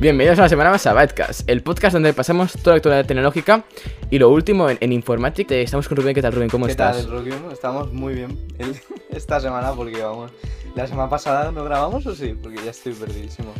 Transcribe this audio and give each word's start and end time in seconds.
Bienvenidos 0.00 0.38
a 0.38 0.42
una 0.42 0.48
semana 0.48 0.70
más 0.70 0.86
a 0.86 0.92
Bytecast, 0.94 1.48
el 1.50 1.62
podcast 1.62 1.94
donde 1.94 2.12
pasamos 2.12 2.52
toda 2.52 2.74
la 2.74 2.76
actualidad 2.76 3.04
tecnológica 3.06 3.64
y 4.10 4.18
lo 4.20 4.28
último 4.30 4.70
en, 4.70 4.78
en 4.80 4.92
informática. 4.92 5.56
Estamos 5.56 5.88
con 5.88 5.96
Rubén, 5.96 6.14
¿qué 6.14 6.22
tal 6.22 6.32
Rubén? 6.32 6.48
¿Cómo 6.48 6.66
¿Qué 6.66 6.72
estás? 6.72 6.98
tal, 6.98 7.10
Rubén? 7.10 7.34
Estamos 7.52 7.92
muy 7.92 8.14
bien 8.14 8.38
el- 8.58 8.76
esta 9.10 9.40
semana 9.40 9.72
porque 9.72 10.00
vamos. 10.00 10.30
¿La 10.76 10.86
semana 10.86 11.10
pasada 11.10 11.50
no 11.50 11.64
grabamos 11.64 12.06
o 12.06 12.14
sí? 12.14 12.34
Porque 12.40 12.58
ya 12.64 12.70
estoy 12.70 12.92
perdidísimo. 12.92 13.52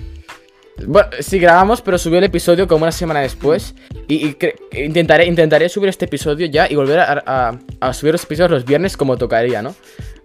Bueno, 0.87 1.09
sí 1.19 1.41
grabamos, 1.41 1.83
pero 1.83 1.99
subí 1.99 2.19
el 2.19 2.25
episodio 2.25 2.69
como 2.69 2.85
una 2.85 2.93
semana 2.93 3.19
después 3.21 3.75
y, 4.07 4.37
intentaré, 4.73 5.27
intentaré 5.27 5.69
subir 5.69 5.89
este 5.89 6.05
episodio 6.05 6.47
ya 6.47 6.71
y 6.71 6.77
volver 6.77 7.01
a, 7.01 7.23
a- 7.27 7.59
a 7.81 7.93
subir 7.93 8.13
los 8.15 8.23
episodios 8.23 8.53
los 8.53 8.65
viernes 8.65 8.97
como 8.97 9.17
tocaría, 9.17 9.61
¿no? 9.61 9.75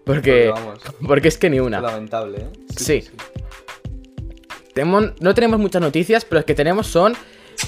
Porque, 0.05 0.49
Porque, 0.49 0.49
vamos, 0.49 0.79
porque 1.07 1.27
es 1.29 1.37
que 1.39 1.49
ni 1.49 1.59
una. 1.59 1.81
lamentable, 1.81 2.37
¿eh? 2.39 2.47
Sí. 2.77 3.03
Tenemos- 4.73 5.11
no 5.19 5.33
tenemos 5.33 5.59
muchas 5.59 5.81
noticias, 5.81 6.25
pero 6.25 6.37
las 6.39 6.45
que 6.45 6.55
tenemos 6.55 6.87
son... 6.87 7.13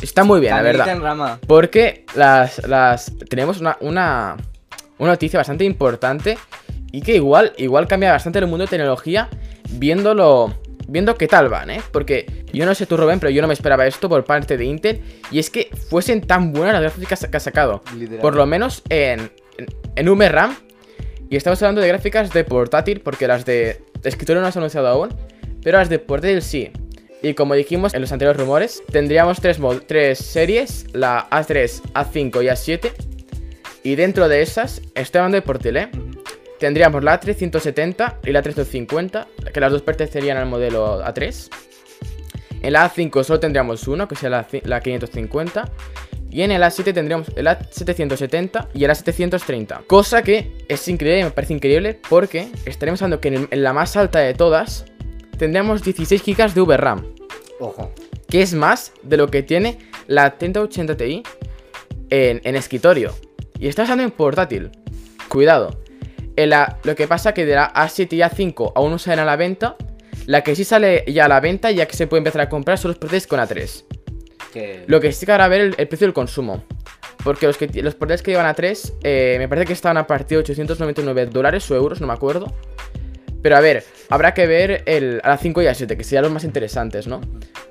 Está 0.01 0.23
muy 0.23 0.39
bien, 0.39 0.55
la 0.55 0.61
verdad. 0.63 0.87
en 0.89 1.01
rama. 1.01 1.39
Porque 1.47 2.05
las, 2.15 2.67
las 2.67 3.11
tenemos 3.29 3.59
una, 3.61 3.77
una, 3.81 4.35
una 4.97 5.11
noticia 5.11 5.39
bastante 5.39 5.63
importante 5.63 6.37
y 6.91 7.01
que 7.01 7.15
igual, 7.15 7.53
igual 7.57 7.87
cambia 7.87 8.11
bastante 8.11 8.39
el 8.39 8.47
mundo 8.47 8.65
de 8.65 8.69
tecnología 8.69 9.29
viéndolo, 9.69 10.55
viendo 10.87 11.15
qué 11.15 11.27
tal 11.27 11.49
van, 11.49 11.69
¿eh? 11.69 11.81
Porque 11.91 12.45
yo 12.51 12.65
no 12.65 12.73
sé 12.73 12.87
tú, 12.87 12.97
Rubén, 12.97 13.19
pero 13.19 13.29
yo 13.29 13.41
no 13.41 13.47
me 13.47 13.53
esperaba 13.53 13.85
esto 13.85 14.09
por 14.09 14.23
parte 14.25 14.57
de 14.57 14.65
Intel 14.65 15.01
y 15.29 15.37
es 15.39 15.49
que 15.51 15.69
fuesen 15.89 16.21
tan 16.21 16.51
buenas 16.51 16.73
las 16.73 16.81
gráficas 16.81 17.27
que 17.29 17.37
ha 17.37 17.39
sacado. 17.39 17.83
Por 18.21 18.35
lo 18.35 18.45
menos 18.47 18.81
en, 18.89 19.31
en, 19.57 19.67
en 19.95 20.17
VRAM. 20.17 20.55
Y 21.29 21.35
estamos 21.35 21.61
hablando 21.61 21.81
de 21.81 21.87
gráficas 21.87 22.31
de 22.33 22.43
portátil 22.43 23.01
porque 23.01 23.27
las 23.27 23.45
de 23.45 23.83
escritorio 24.03 24.41
no 24.41 24.51
se 24.51 24.57
han 24.57 24.63
anunciado 24.63 24.87
aún, 24.87 25.09
pero 25.63 25.77
las 25.77 25.89
de 25.89 25.99
portátil 25.99 26.41
sí. 26.41 26.71
Y 27.25 27.33
como 27.33 27.55
dijimos 27.55 27.95
en 27.95 28.01
los 28.01 28.11
anteriores 28.11 28.39
rumores, 28.39 28.83
tendríamos 28.91 29.41
tres, 29.41 29.57
tres 29.87 30.19
series, 30.19 30.85
la 30.93 31.27
A3, 31.31 31.81
A5 31.93 32.43
y 32.43 32.47
A7. 32.47 32.91
Y 33.81 33.95
dentro 33.95 34.27
de 34.29 34.43
esas, 34.43 34.79
estoy 34.93 35.19
hablando 35.19 35.37
de 35.37 35.41
portátil, 35.41 35.77
¿eh? 35.77 35.89
Tendríamos 36.59 37.03
la 37.03 37.19
A350 37.19 38.17
y 38.25 38.31
la 38.31 38.43
A350, 38.43 39.25
que 39.51 39.59
las 39.59 39.71
dos 39.71 39.81
pertenecerían 39.81 40.37
al 40.37 40.45
modelo 40.45 41.03
A3. 41.03 41.49
En 42.61 42.73
la 42.73 42.87
A5 42.93 43.23
solo 43.23 43.39
tendríamos 43.39 43.87
uno, 43.87 44.07
que 44.07 44.15
sería 44.15 44.45
la, 44.51 44.59
la 44.63 44.81
550. 44.81 45.71
Y 46.29 46.43
en 46.43 46.51
el 46.51 46.61
A7 46.61 46.93
tendríamos 46.93 47.29
el 47.35 47.47
A770 47.47 48.67
y 48.75 48.83
el 48.83 48.91
A730. 48.91 49.87
Cosa 49.87 50.21
que 50.21 50.51
es 50.67 50.87
increíble, 50.87 51.23
me 51.23 51.31
parece 51.31 51.53
increíble, 51.53 51.99
porque 52.07 52.49
estaremos 52.67 53.01
hablando 53.01 53.19
que 53.19 53.29
en, 53.29 53.33
el- 53.33 53.47
en 53.49 53.63
la 53.63 53.73
más 53.73 53.97
alta 53.97 54.19
de 54.19 54.35
todas 54.35 54.85
tendríamos 55.37 55.83
16 55.83 56.23
GB 56.25 56.53
de 56.53 56.61
VRAM. 56.61 57.03
Ojo. 57.59 57.91
Que 58.27 58.41
es 58.41 58.53
más 58.53 58.91
de 59.03 59.17
lo 59.17 59.29
que 59.29 59.43
tiene 59.43 59.77
la 60.07 60.37
3080 60.37 60.97
Ti 60.97 61.23
en, 62.09 62.41
en 62.43 62.55
escritorio. 62.55 63.13
Y 63.59 63.67
estamos 63.67 63.89
hablando 63.91 64.11
en 64.11 64.17
portátil. 64.17 64.71
Cuidado. 65.29 65.79
En 66.35 66.49
la- 66.49 66.77
lo 66.83 66.95
que 66.95 67.07
pasa 67.07 67.33
que 67.33 67.45
de 67.45 67.55
la 67.55 67.71
A7 67.73 68.13
y 68.13 68.19
A5 68.19 68.73
aún 68.75 68.91
no 68.91 68.99
salen 68.99 69.19
a 69.19 69.25
la 69.25 69.35
venta. 69.35 69.75
La 70.25 70.41
que 70.43 70.55
sí 70.55 70.63
sale 70.63 71.03
ya 71.07 71.25
a 71.25 71.27
la 71.27 71.39
venta, 71.39 71.71
ya 71.71 71.85
que 71.85 71.95
se 71.95 72.07
puede 72.07 72.19
empezar 72.19 72.41
a 72.41 72.49
comprar, 72.49 72.77
son 72.77 72.89
los 72.89 72.97
portátiles 72.97 73.27
con 73.27 73.39
A3. 73.39 73.83
Que... 74.51 74.83
Lo 74.87 74.99
que 74.99 75.11
sí 75.11 75.25
que 75.25 75.31
ahora 75.31 75.47
ver 75.47 75.61
el, 75.61 75.75
el 75.77 75.87
precio 75.87 76.07
del 76.07 76.13
consumo. 76.13 76.63
Porque 77.23 77.45
los, 77.47 77.57
que, 77.57 77.67
los 77.81 77.95
portátiles 77.95 78.21
que 78.23 78.31
llevan 78.31 78.53
A3, 78.53 78.93
eh, 79.03 79.35
me 79.39 79.47
parece 79.47 79.67
que 79.67 79.73
estaban 79.73 79.97
a 79.97 80.05
partir 80.07 80.37
de 80.37 80.43
899 80.43 81.27
dólares 81.27 81.69
o 81.71 81.75
euros, 81.75 82.01
no 82.01 82.07
me 82.07 82.13
acuerdo. 82.13 82.51
Pero 83.45 83.57
a 83.57 83.61
ver, 83.61 83.83
habrá 84.09 84.33
que 84.33 84.47
ver 84.47 84.81
el, 84.87 85.21
a 85.23 85.29
la 85.29 85.37
5 85.37 85.61
y 85.61 85.67
a 85.67 85.75
7, 85.75 85.95
que 85.95 86.03
serían 86.03 86.23
los 86.23 86.31
más 86.31 86.43
interesantes, 86.43 87.05
¿no? 87.05 87.21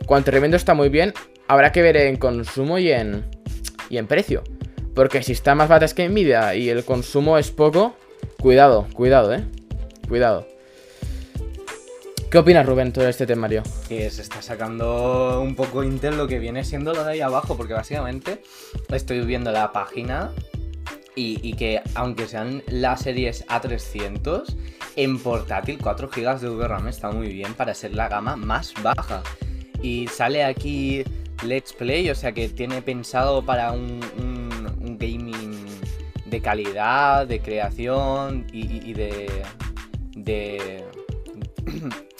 Cuanto 0.07 0.31
revendo 0.31 0.57
está 0.57 0.73
muy 0.73 0.89
bien, 0.89 1.13
habrá 1.49 1.73
que 1.73 1.83
ver 1.83 1.97
en 1.97 2.17
consumo 2.17 2.79
y 2.79 2.93
en, 2.93 3.25
y 3.91 3.99
en 3.99 4.07
precio. 4.07 4.45
Porque 4.95 5.25
si 5.25 5.33
está 5.33 5.57
más 5.57 5.69
baratas 5.69 5.93
que 5.93 6.09
Nvidia 6.09 6.55
y 6.55 6.69
el 6.69 6.85
consumo 6.85 7.39
es 7.39 7.51
poco, 7.51 7.97
cuidado, 8.39 8.87
cuidado, 8.95 9.35
eh. 9.35 9.43
Cuidado. 10.07 10.47
¿Qué 12.31 12.39
opinas, 12.39 12.67
Rubén, 12.67 12.93
todo 12.93 13.09
este 13.09 13.27
temario? 13.27 13.65
que 13.89 14.09
se 14.11 14.23
está 14.23 14.43
sacando 14.43 15.41
un 15.41 15.57
poco 15.57 15.83
Intel 15.83 16.17
lo 16.17 16.29
que 16.29 16.39
viene 16.39 16.63
siendo 16.63 16.95
lo 16.95 17.03
de 17.03 17.15
ahí 17.15 17.21
abajo, 17.21 17.57
porque 17.57 17.73
básicamente 17.73 18.45
estoy 18.91 19.23
viendo 19.23 19.51
la 19.51 19.73
página 19.73 20.31
y, 21.17 21.55
que 21.55 21.81
aunque 21.95 22.27
sean 22.27 22.63
las 22.67 23.03
series 23.03 23.47
A300, 23.47 24.57
en 24.97 25.19
portátil 25.19 25.79
4 25.81 26.09
GB 26.09 26.41
de 26.41 26.49
VRAM 26.49 26.89
está 26.89 27.11
muy 27.11 27.29
bien 27.29 27.55
para 27.55 27.75
ser 27.75 27.95
la 27.95 28.09
gama 28.09 28.37
más 28.37 28.75
baja. 28.83 29.23
Y 29.83 30.09
sale 30.09 30.45
aquí 30.45 31.05
Let's 31.45 31.73
Play, 31.73 32.11
o 32.11 32.15
sea 32.15 32.33
que 32.33 32.49
tiene 32.49 32.83
pensado 32.83 33.45
para 33.45 33.73
un, 33.73 34.01
gaming 34.99 35.67
de 36.27 36.41
calidad, 36.41 37.27
de 37.27 37.41
creación 37.41 38.47
y 38.53 38.93
de... 38.93 39.43
de 40.17 40.85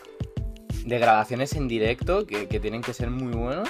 de 0.85 0.99
grabaciones 0.99 1.55
en 1.55 1.67
directo 1.67 2.27
que, 2.27 2.47
que 2.47 2.61
tienen 2.61 2.83
que 2.83 2.93
ser 2.93 3.11
muy 3.11 3.33
buenos. 3.33 3.69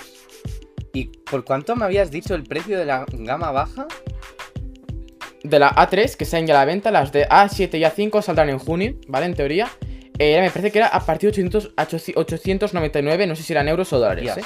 ¿Y 0.92 1.06
por 1.06 1.44
cuánto 1.44 1.74
me 1.76 1.84
habías 1.84 2.10
dicho 2.10 2.34
el 2.34 2.44
precio 2.44 2.78
de 2.78 2.86
la 2.86 3.04
gama 3.08 3.50
baja? 3.50 3.86
De 5.44 5.58
la 5.58 5.72
A3 5.74 6.16
que 6.16 6.24
salen 6.24 6.46
ya 6.48 6.54
a 6.54 6.58
la 6.60 6.64
venta, 6.64 6.90
las 6.90 7.12
de 7.12 7.28
A7 7.28 7.78
y 7.78 7.82
A5 7.82 8.22
saldrán 8.22 8.48
en 8.48 8.58
junio, 8.58 8.94
¿vale? 9.06 9.26
En 9.26 9.34
teoría. 9.34 9.68
Eh, 10.18 10.40
me 10.40 10.48
parece 10.50 10.70
que 10.72 10.78
era 10.78 10.88
a 10.88 11.00
partir 11.04 11.30
de 11.30 11.40
800, 11.40 11.74
899, 12.16 13.26
no 13.26 13.36
sé 13.36 13.42
si 13.42 13.52
eran 13.52 13.68
euros 13.68 13.92
o 13.92 13.98
dólares, 13.98 14.36
¿eh? 14.36 14.42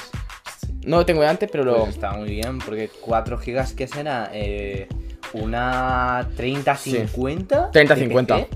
No 0.83 0.97
lo 0.97 1.05
tengo 1.05 1.21
delante, 1.21 1.47
pero 1.47 1.63
lo... 1.63 1.79
pues 1.79 1.89
está 1.95 2.11
muy 2.13 2.29
bien, 2.29 2.59
porque 2.59 2.89
4 3.01 3.37
gigas 3.37 3.73
que 3.73 3.87
será 3.87 4.29
Eh, 4.33 4.87
una 5.33 6.27
3050. 6.35 7.71
30-50. 7.71 8.47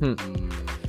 Hmm. 0.00 0.14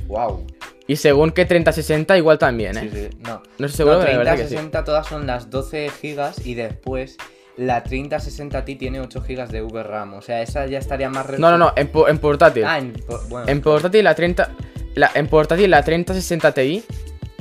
Wow. 0.08 0.46
Y 0.86 0.96
según 0.96 1.30
que 1.30 1.44
3060 1.44 2.18
igual 2.18 2.38
también, 2.38 2.76
¿eh? 2.76 2.80
Sí, 2.82 2.90
sí, 2.92 3.16
no. 3.20 3.42
No 3.58 3.66
estoy 3.66 3.76
seguro, 3.76 3.98
No, 3.98 4.00
pero 4.04 4.12
la 4.12 4.18
verdad 4.18 4.32
que 4.32 4.48
sí. 4.48 4.54
3060 4.56 4.84
todas 4.84 5.06
son 5.06 5.26
las 5.26 5.48
12 5.50 5.90
gigas 6.00 6.44
y 6.44 6.54
después 6.54 7.16
la 7.56 7.82
3060 7.82 8.64
Ti 8.64 8.76
tiene 8.76 9.00
8 9.00 9.20
gigas 9.22 9.50
de 9.50 9.60
VRAM. 9.62 10.14
O 10.14 10.22
sea, 10.22 10.42
esa 10.42 10.66
ya 10.66 10.78
estaría 10.78 11.08
más 11.10 11.28
No, 11.38 11.50
no, 11.50 11.58
no, 11.58 11.72
en, 11.76 11.88
po- 11.88 12.08
en 12.08 12.18
portátil. 12.18 12.64
Ah, 12.64 12.78
en, 12.78 12.92
po- 12.92 13.20
bueno. 13.28 13.48
En 13.48 13.60
portátil 13.60 14.04
la 14.04 14.14
30... 14.14 14.50
La, 14.94 15.10
en 15.14 15.26
portátil 15.28 15.70
la 15.70 15.82
3060 15.84 16.52
Ti 16.52 16.84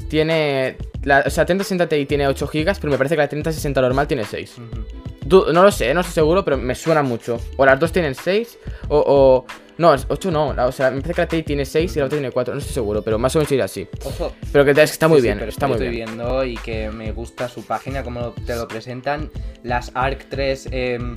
tiene... 0.10 0.78
La, 1.04 1.24
o 1.26 1.30
sea, 1.30 1.46
3060 1.46 1.88
Ti 1.88 2.06
tiene 2.06 2.28
8 2.28 2.48
GB, 2.48 2.76
pero 2.80 2.92
me 2.92 2.98
parece 2.98 3.16
que 3.16 3.22
la 3.22 3.28
3060 3.30 3.82
normal 3.82 4.08
tiene 4.08 4.26
6. 4.26 4.58
Ujú. 4.58 4.66
Du- 4.76 4.99
no 5.30 5.64
lo 5.64 5.72
sé, 5.72 5.94
no 5.94 6.02
estoy 6.02 6.14
seguro, 6.16 6.44
pero 6.44 6.58
me 6.58 6.76
suena 6.76 7.02
mucho. 7.04 7.40
O 7.58 7.66
las 7.66 7.80
dos 7.80 7.92
tienen 7.92 8.16
6, 8.16 8.58
o, 8.90 8.98
o... 9.06 9.46
No, 9.78 9.96
8 10.10 10.30
no, 10.30 10.50
o 10.50 10.72
sea, 10.74 10.92
me 10.92 11.00
parece 11.00 11.14
que 11.14 11.22
la 11.22 11.28
TI 11.30 11.44
tiene 11.44 11.64
6 11.66 11.96
y 11.96 12.00
la 12.00 12.06
otra 12.08 12.18
tiene 12.18 12.32
4, 12.32 12.54
no 12.54 12.60
estoy 12.60 12.74
seguro, 12.74 13.02
pero 13.02 13.18
más 13.18 13.34
o 13.36 13.40
menos 13.40 13.50
irá 13.54 13.64
así. 13.64 13.88
Ojo, 14.04 14.34
Pero 14.52 14.66
que 14.66 14.72
es 14.72 14.78
que 14.78 14.84
está 14.84 15.08
muy 15.08 15.20
Sí, 15.20 15.22
sí, 15.22 15.28
bien, 15.28 15.40
pero 15.40 15.50
está 15.50 15.68
muy 15.68 15.76
estoy 15.76 15.90
bien. 15.90 16.06
viendo 16.18 16.44
y 16.44 16.58
que 16.58 16.90
me 16.90 17.14
gusta 17.14 17.48
su 17.48 17.64
página, 17.64 18.04
como 18.04 18.32
te 18.46 18.56
lo 18.58 18.68
presentan. 18.68 19.32
Las 19.64 19.92
ARC 19.94 20.26
3 20.30 20.68
em, 20.72 21.16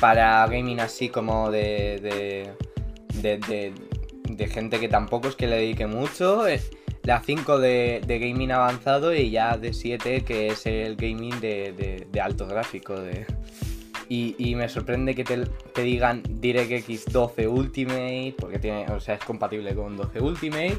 para 0.00 0.44
gaming 0.48 0.80
así 0.80 1.08
como 1.08 1.52
de 1.52 2.00
de, 2.02 2.50
de, 3.22 3.38
de- 3.46 3.72
de 4.28 4.46
gente 4.48 4.80
que 4.80 4.88
tampoco 4.88 5.28
es 5.28 5.36
que 5.36 5.46
le 5.46 5.56
dedique 5.56 5.86
mucho. 5.86 6.48
eh, 6.48 6.60
La 7.04 7.20
5 7.20 7.58
de, 7.58 8.00
de 8.06 8.18
gaming 8.18 8.50
avanzado 8.50 9.14
y 9.14 9.30
ya 9.30 9.56
de 9.58 9.72
7 9.72 10.24
que 10.24 10.48
es 10.48 10.66
el 10.66 10.96
gaming 10.96 11.38
de, 11.40 12.06
de- 12.10 12.20
alto 12.20 12.46
gráfico. 12.46 12.94
Y, 14.08 14.34
y 14.38 14.54
me 14.54 14.68
sorprende 14.68 15.14
que 15.14 15.24
te, 15.24 15.44
te 15.46 15.82
digan 15.82 16.22
DirectX 16.28 17.06
12 17.12 17.48
Ultimate, 17.48 18.34
porque 18.38 18.58
tiene, 18.58 18.86
o 18.90 19.00
sea, 19.00 19.14
es 19.16 19.24
compatible 19.24 19.74
con 19.74 19.96
12 19.96 20.20
Ultimate 20.20 20.78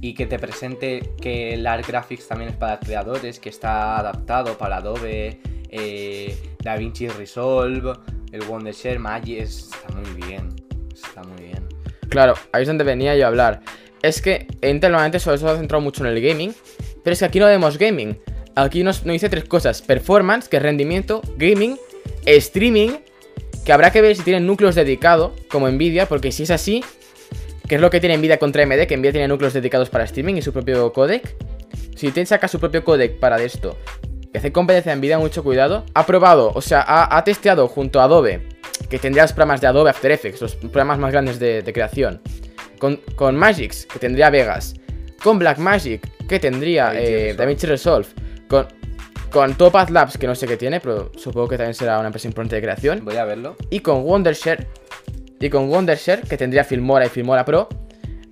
y 0.00 0.14
que 0.14 0.26
te 0.26 0.38
presente 0.38 1.12
que 1.20 1.54
el 1.54 1.66
Art 1.66 1.86
Graphics 1.86 2.28
también 2.28 2.50
es 2.50 2.56
para 2.56 2.78
creadores, 2.80 3.38
que 3.38 3.48
está 3.50 3.98
adaptado 3.98 4.58
para 4.58 4.78
Adobe, 4.78 5.40
eh, 5.70 6.36
DaVinci 6.62 7.08
Resolve, 7.08 7.92
el 8.32 8.42
Wondershare 8.42 8.98
Magic, 8.98 9.38
está 9.40 9.88
muy 9.94 10.22
bien, 10.26 10.48
está 10.92 11.22
muy 11.22 11.44
bien. 11.44 11.68
Claro, 12.08 12.34
ahí 12.52 12.62
es 12.62 12.68
donde 12.68 12.84
venía 12.84 13.14
yo 13.16 13.24
a 13.24 13.28
hablar. 13.28 13.60
Es 14.02 14.20
que 14.20 14.46
Intel 14.62 14.92
normalmente 14.92 15.20
sobre 15.20 15.38
todo 15.38 15.48
se 15.48 15.54
ha 15.54 15.58
centrado 15.58 15.80
mucho 15.80 16.04
en 16.04 16.10
el 16.14 16.20
gaming, 16.20 16.54
pero 17.04 17.14
es 17.14 17.20
que 17.20 17.24
aquí 17.24 17.38
no 17.38 17.46
vemos 17.46 17.78
gaming. 17.78 18.18
Aquí 18.54 18.82
nos, 18.82 19.06
nos 19.06 19.12
dice 19.12 19.28
tres 19.28 19.44
cosas: 19.44 19.80
performance, 19.82 20.48
que 20.48 20.56
es 20.56 20.62
rendimiento, 20.62 21.22
gaming, 21.36 21.78
streaming, 22.26 22.90
que 23.64 23.72
habrá 23.72 23.90
que 23.90 24.02
ver 24.02 24.16
si 24.16 24.22
tienen 24.22 24.46
núcleos 24.46 24.74
dedicados, 24.74 25.32
como 25.48 25.68
Nvidia, 25.68 26.06
porque 26.06 26.32
si 26.32 26.42
es 26.42 26.50
así, 26.50 26.84
que 27.68 27.76
es 27.76 27.80
lo 27.80 27.90
que 27.90 28.00
tiene 28.00 28.16
Nvidia 28.16 28.38
contra 28.38 28.64
AMD, 28.64 28.86
que 28.86 28.96
Nvidia 28.96 29.12
tiene 29.12 29.28
núcleos 29.28 29.52
dedicados 29.52 29.88
para 29.88 30.04
streaming 30.04 30.34
y 30.34 30.42
su 30.42 30.52
propio 30.52 30.92
codec. 30.92 31.34
Si 31.96 32.08
Intel 32.08 32.26
saca 32.26 32.48
su 32.48 32.58
propio 32.58 32.84
codec 32.84 33.18
para 33.18 33.40
esto, 33.42 33.78
que 34.32 34.38
hace 34.38 34.50
competencia 34.50 34.92
a 34.92 34.96
Nvidia, 34.96 35.18
mucho 35.18 35.44
cuidado. 35.44 35.84
Ha 35.94 36.04
probado, 36.06 36.52
o 36.54 36.60
sea, 36.60 36.84
ha, 36.86 37.24
testeado 37.24 37.68
junto 37.68 38.00
a 38.00 38.04
Adobe, 38.04 38.48
que 38.90 38.98
tendría 38.98 39.22
los 39.22 39.32
programas 39.32 39.60
de 39.60 39.68
Adobe 39.68 39.90
After 39.90 40.10
Effects, 40.10 40.40
los 40.40 40.56
programas 40.56 40.98
más 40.98 41.12
grandes 41.12 41.38
de, 41.38 41.62
de 41.62 41.72
creación. 41.72 42.20
Con, 42.82 42.96
con 43.14 43.36
Magix, 43.36 43.86
que 43.86 44.00
tendría 44.00 44.28
Vegas. 44.28 44.74
Con 45.22 45.38
Blackmagic, 45.38 46.26
que 46.26 46.40
tendría 46.40 46.92
eh, 46.94 46.96
Resolve. 47.28 47.34
DaVinci 47.34 47.66
Resolve. 47.68 48.08
Con, 48.48 48.66
con 49.30 49.54
Topaz 49.54 49.88
Labs, 49.90 50.18
que 50.18 50.26
no 50.26 50.34
sé 50.34 50.48
qué 50.48 50.56
tiene, 50.56 50.80
pero 50.80 51.12
supongo 51.16 51.46
que 51.46 51.56
también 51.56 51.74
será 51.74 51.98
una 52.00 52.08
empresa 52.08 52.26
importante 52.26 52.56
de 52.56 52.62
creación. 52.62 53.04
Voy 53.04 53.16
a 53.18 53.24
verlo. 53.24 53.54
Y 53.70 53.78
con 53.78 54.02
Wondershare, 54.02 54.66
y 55.38 55.48
con 55.48 55.68
Wondershare, 55.70 56.22
que 56.22 56.36
tendría 56.36 56.64
Filmora 56.64 57.06
y 57.06 57.08
Filmora 57.08 57.44
Pro, 57.44 57.68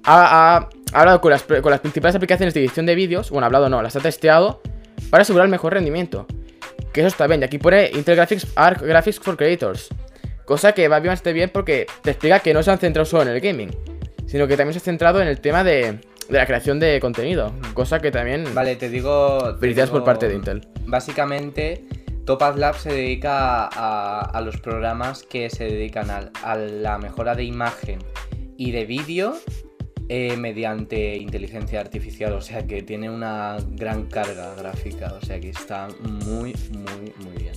ha, 0.03 0.57
ha- 0.57 0.69
ha 0.93 0.99
hablado 1.01 1.21
con 1.21 1.31
las, 1.31 1.45
con 1.45 1.71
las 1.71 1.79
principales 1.79 2.17
aplicaciones 2.17 2.53
de 2.53 2.59
edición 2.61 2.87
de 2.87 2.97
vídeos, 2.97 3.31
bueno, 3.31 3.45
ha 3.45 3.47
hablado 3.47 3.69
no, 3.69 3.81
las 3.83 3.95
ha 3.95 4.01
testeado 4.01 4.63
para 5.11 5.23
asegurar 5.23 5.45
el 5.47 5.51
mejor 5.53 5.75
rendimiento. 5.75 6.27
Que 6.93 7.03
eso 7.03 7.07
está 7.09 7.29
bien, 7.29 7.41
y 7.41 7.45
aquí 7.45 7.59
pone 7.59 7.89
Intel 7.95 8.17
Graphics 8.17 8.49
Arc 8.57 8.83
Graphics 8.83 9.21
for 9.21 9.37
Creators. 9.37 9.89
Cosa 10.45 10.73
que 10.73 10.89
va 10.89 10.99
bastante 10.99 11.33
bien 11.33 11.51
porque 11.55 11.87
te 12.03 12.11
explica 12.11 12.41
que 12.41 12.53
no 12.53 12.65
se 12.65 12.73
han 12.73 12.79
centrado 12.79 13.05
solo 13.07 13.23
en 13.23 13.29
el 13.29 13.41
gaming, 13.41 13.71
sino 14.31 14.47
que 14.47 14.57
también 14.57 14.75
se 14.75 14.79
ha 14.79 14.83
centrado 14.83 15.21
en 15.21 15.27
el 15.27 15.41
tema 15.41 15.65
de, 15.65 15.99
de 16.29 16.39
la 16.39 16.47
creación 16.47 16.79
de 16.79 17.01
contenido. 17.01 17.53
Cosa 17.75 17.99
que 17.99 18.13
también... 18.13 18.45
Vale, 18.55 18.77
te 18.77 18.89
digo. 18.89 19.57
Felicidades 19.59 19.91
por 19.91 20.05
parte 20.05 20.29
de 20.29 20.37
Intel. 20.37 20.61
Básicamente, 20.87 21.85
Topaz 22.25 22.57
Lab 22.57 22.77
se 22.79 22.93
dedica 22.93 23.65
a, 23.67 24.21
a 24.21 24.41
los 24.41 24.57
programas 24.59 25.25
que 25.25 25.51
se 25.51 25.65
dedican 25.65 26.11
al- 26.11 26.31
a, 26.45 26.55
la 26.57 26.99
mejora 26.99 27.35
de 27.35 27.43
imagen 27.43 27.99
y 28.57 28.71
de 28.71 28.85
vídeo 28.85 29.35
eh, 30.09 30.37
mediante 30.37 31.17
inteligencia 31.17 31.81
artificial. 31.81 32.33
O 32.35 32.41
sea 32.41 32.67
que 32.69 32.83
tiene 32.83 33.11
una 33.11 33.57
gran 33.71 34.07
carga 34.07 34.55
gráfica. 34.55 35.13
O 35.21 35.27
sea 35.27 35.41
que 35.41 35.51
está 35.51 35.89
muy, 36.03 36.55
muy, 36.71 37.13
muy 37.25 37.37
bien. 37.37 37.55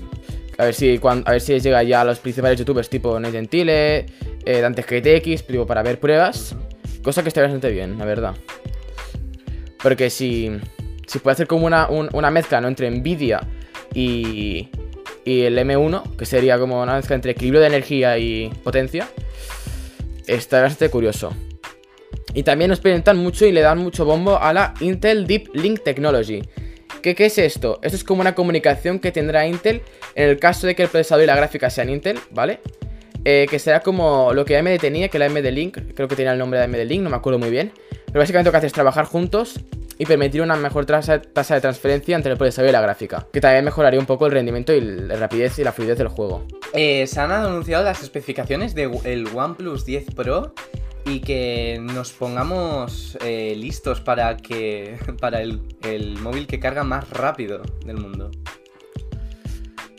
A 0.58 0.66
ver 0.66 0.74
si 0.76 1.00
a 1.04 1.32
ver 1.32 1.42
si 1.42 1.60
llega 1.60 1.82
ya 1.84 2.02
a 2.02 2.06
los 2.06 2.20
principales 2.20 2.60
youtubers 2.60 2.90
tipo 2.90 3.20
Nate 3.20 3.34
Gentile, 3.34 4.06
eh, 4.46 4.62
Dante 4.62 4.84
GTX, 4.84 5.44
para 5.66 5.82
ver 5.84 6.00
pruebas. 6.00 6.56
Cosa 7.02 7.22
que 7.24 7.30
está 7.30 7.42
bastante 7.42 7.70
bien, 7.72 7.98
la 7.98 8.06
verdad. 8.06 8.36
Porque 9.82 10.10
si, 10.10 10.52
si 11.08 11.20
puede 11.20 11.34
hacer 11.34 11.48
como 11.48 11.66
una, 11.66 11.90
un- 11.90 12.10
una 12.14 12.30
mezcla 12.32 12.62
¿no? 12.62 12.68
entre 12.68 12.90
Nvidia 12.90 13.42
y, 13.94 14.70
y 15.26 15.42
el 15.42 15.58
M1, 15.58 16.16
que 16.16 16.26
sería 16.26 16.58
como 16.60 16.82
una 16.82 16.96
mezcla 16.96 17.16
entre 17.16 17.32
equilibrio 17.32 17.60
de 17.60 17.68
energía 17.68 18.18
y 18.18 18.50
potencia, 18.64 19.08
está 20.28 20.62
bastante 20.62 20.90
curioso. 20.90 21.34
Y 22.34 22.44
también 22.44 22.70
nos 22.70 22.80
presentan 22.80 23.18
mucho 23.18 23.46
y 23.46 23.52
le 23.52 23.62
dan 23.62 23.80
mucho 23.80 24.06
bombo 24.06 24.40
a 24.40 24.54
la 24.54 24.74
Intel 24.80 25.28
Deep 25.28 25.50
Link 25.54 25.82
Technology. 25.84 26.42
¿Qué, 27.04 27.16
qué 27.16 27.26
es 27.26 27.38
esto? 27.38 27.80
Esto 27.82 27.98
es 27.98 28.04
como 28.06 28.22
una 28.22 28.34
comunicación 28.34 28.98
que 28.98 29.12
tendrá 29.12 29.46
Intel 29.46 29.82
en 30.16 30.30
el 30.30 30.40
caso 30.40 30.68
de 30.68 30.74
que 30.74 30.84
el 30.84 30.90
procesador 30.90 31.26
y 31.26 31.28
la 31.28 31.36
gráfica 31.36 31.70
sean 31.70 31.90
Intel, 31.90 32.18
¿vale? 32.32 32.62
Eh, 33.26 33.46
que 33.50 33.60
será 33.60 33.82
como 33.82 34.34
lo 34.34 34.46
que 34.46 34.58
AMD 34.58 34.80
tenía, 34.80 35.10
que 35.10 35.20
la 35.20 35.26
AMD 35.26 35.46
Link, 35.52 35.78
creo 35.94 36.08
que 36.08 36.16
tenía 36.16 36.32
el 36.32 36.40
nombre 36.40 36.60
de 36.60 36.66
AMD 36.66 36.86
Link, 36.86 37.02
no 37.02 37.10
me 37.10 37.18
acuerdo 37.18 37.40
muy 37.40 37.50
bien. 37.50 37.74
Pero 38.06 38.20
básicamente 38.20 38.48
lo 38.48 38.52
que 38.52 38.58
hace 38.58 38.68
es 38.68 38.74
trabajar 38.74 39.04
juntos 39.04 39.60
y 39.98 40.06
permitir 40.06 40.42
una 40.42 40.56
mejor 40.56 40.86
tasa, 40.86 41.18
de 41.20 41.62
transferencia 41.62 42.16
entre 42.16 42.32
el 42.32 42.38
procesador 42.38 42.70
y 42.70 42.72
la 42.72 42.82
gráfica. 42.82 43.28
Que 43.34 43.42
también 43.42 43.66
mejoraría 43.66 44.00
un 44.00 44.06
poco 44.06 44.26
el 44.26 44.32
rendimiento 44.32 44.72
y 44.72 44.80
la 44.80 45.18
rapidez 45.18 45.60
y 45.60 45.66
la 45.66 45.74
fluidez 45.74 45.98
del 45.98 46.08
juego. 46.08 46.48
Eh, 46.74 47.06
se 47.08 47.20
han 47.20 47.34
anunciado 47.34 47.84
las 47.84 48.02
especificaciones 48.02 48.76
del 48.76 49.28
OnePlus 49.34 49.86
10 49.86 50.06
Pro 50.16 50.54
y 51.06 51.20
que 51.20 51.80
nos 51.82 52.12
pongamos 52.12 53.18
eh, 53.22 53.56
listos 53.58 54.02
para 54.02 54.38
que 54.38 54.98
para 55.20 55.42
el, 55.42 55.62
el 55.84 56.18
móvil 56.20 56.48
que 56.48 56.60
carga 56.60 56.84
más 56.84 57.10
rápido 57.10 57.62
del 57.86 57.98
mundo. 57.98 58.32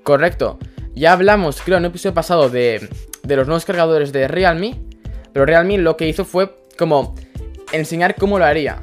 Correcto. 0.02 0.58
Ya 0.94 1.12
hablamos, 1.12 1.60
creo, 1.62 1.78
en 1.78 1.84
un 1.84 1.90
episodio 1.90 2.14
pasado 2.14 2.48
de, 2.50 2.88
de 3.22 3.36
los 3.36 3.46
nuevos 3.46 3.64
cargadores 3.64 4.12
de 4.12 4.28
Realme. 4.28 4.80
Pero 5.32 5.46
Realme 5.46 5.78
lo 5.78 5.96
que 5.96 6.06
hizo 6.06 6.24
fue 6.24 6.54
como 6.78 7.14
enseñar 7.72 8.14
cómo 8.14 8.38
lo 8.38 8.44
haría. 8.44 8.82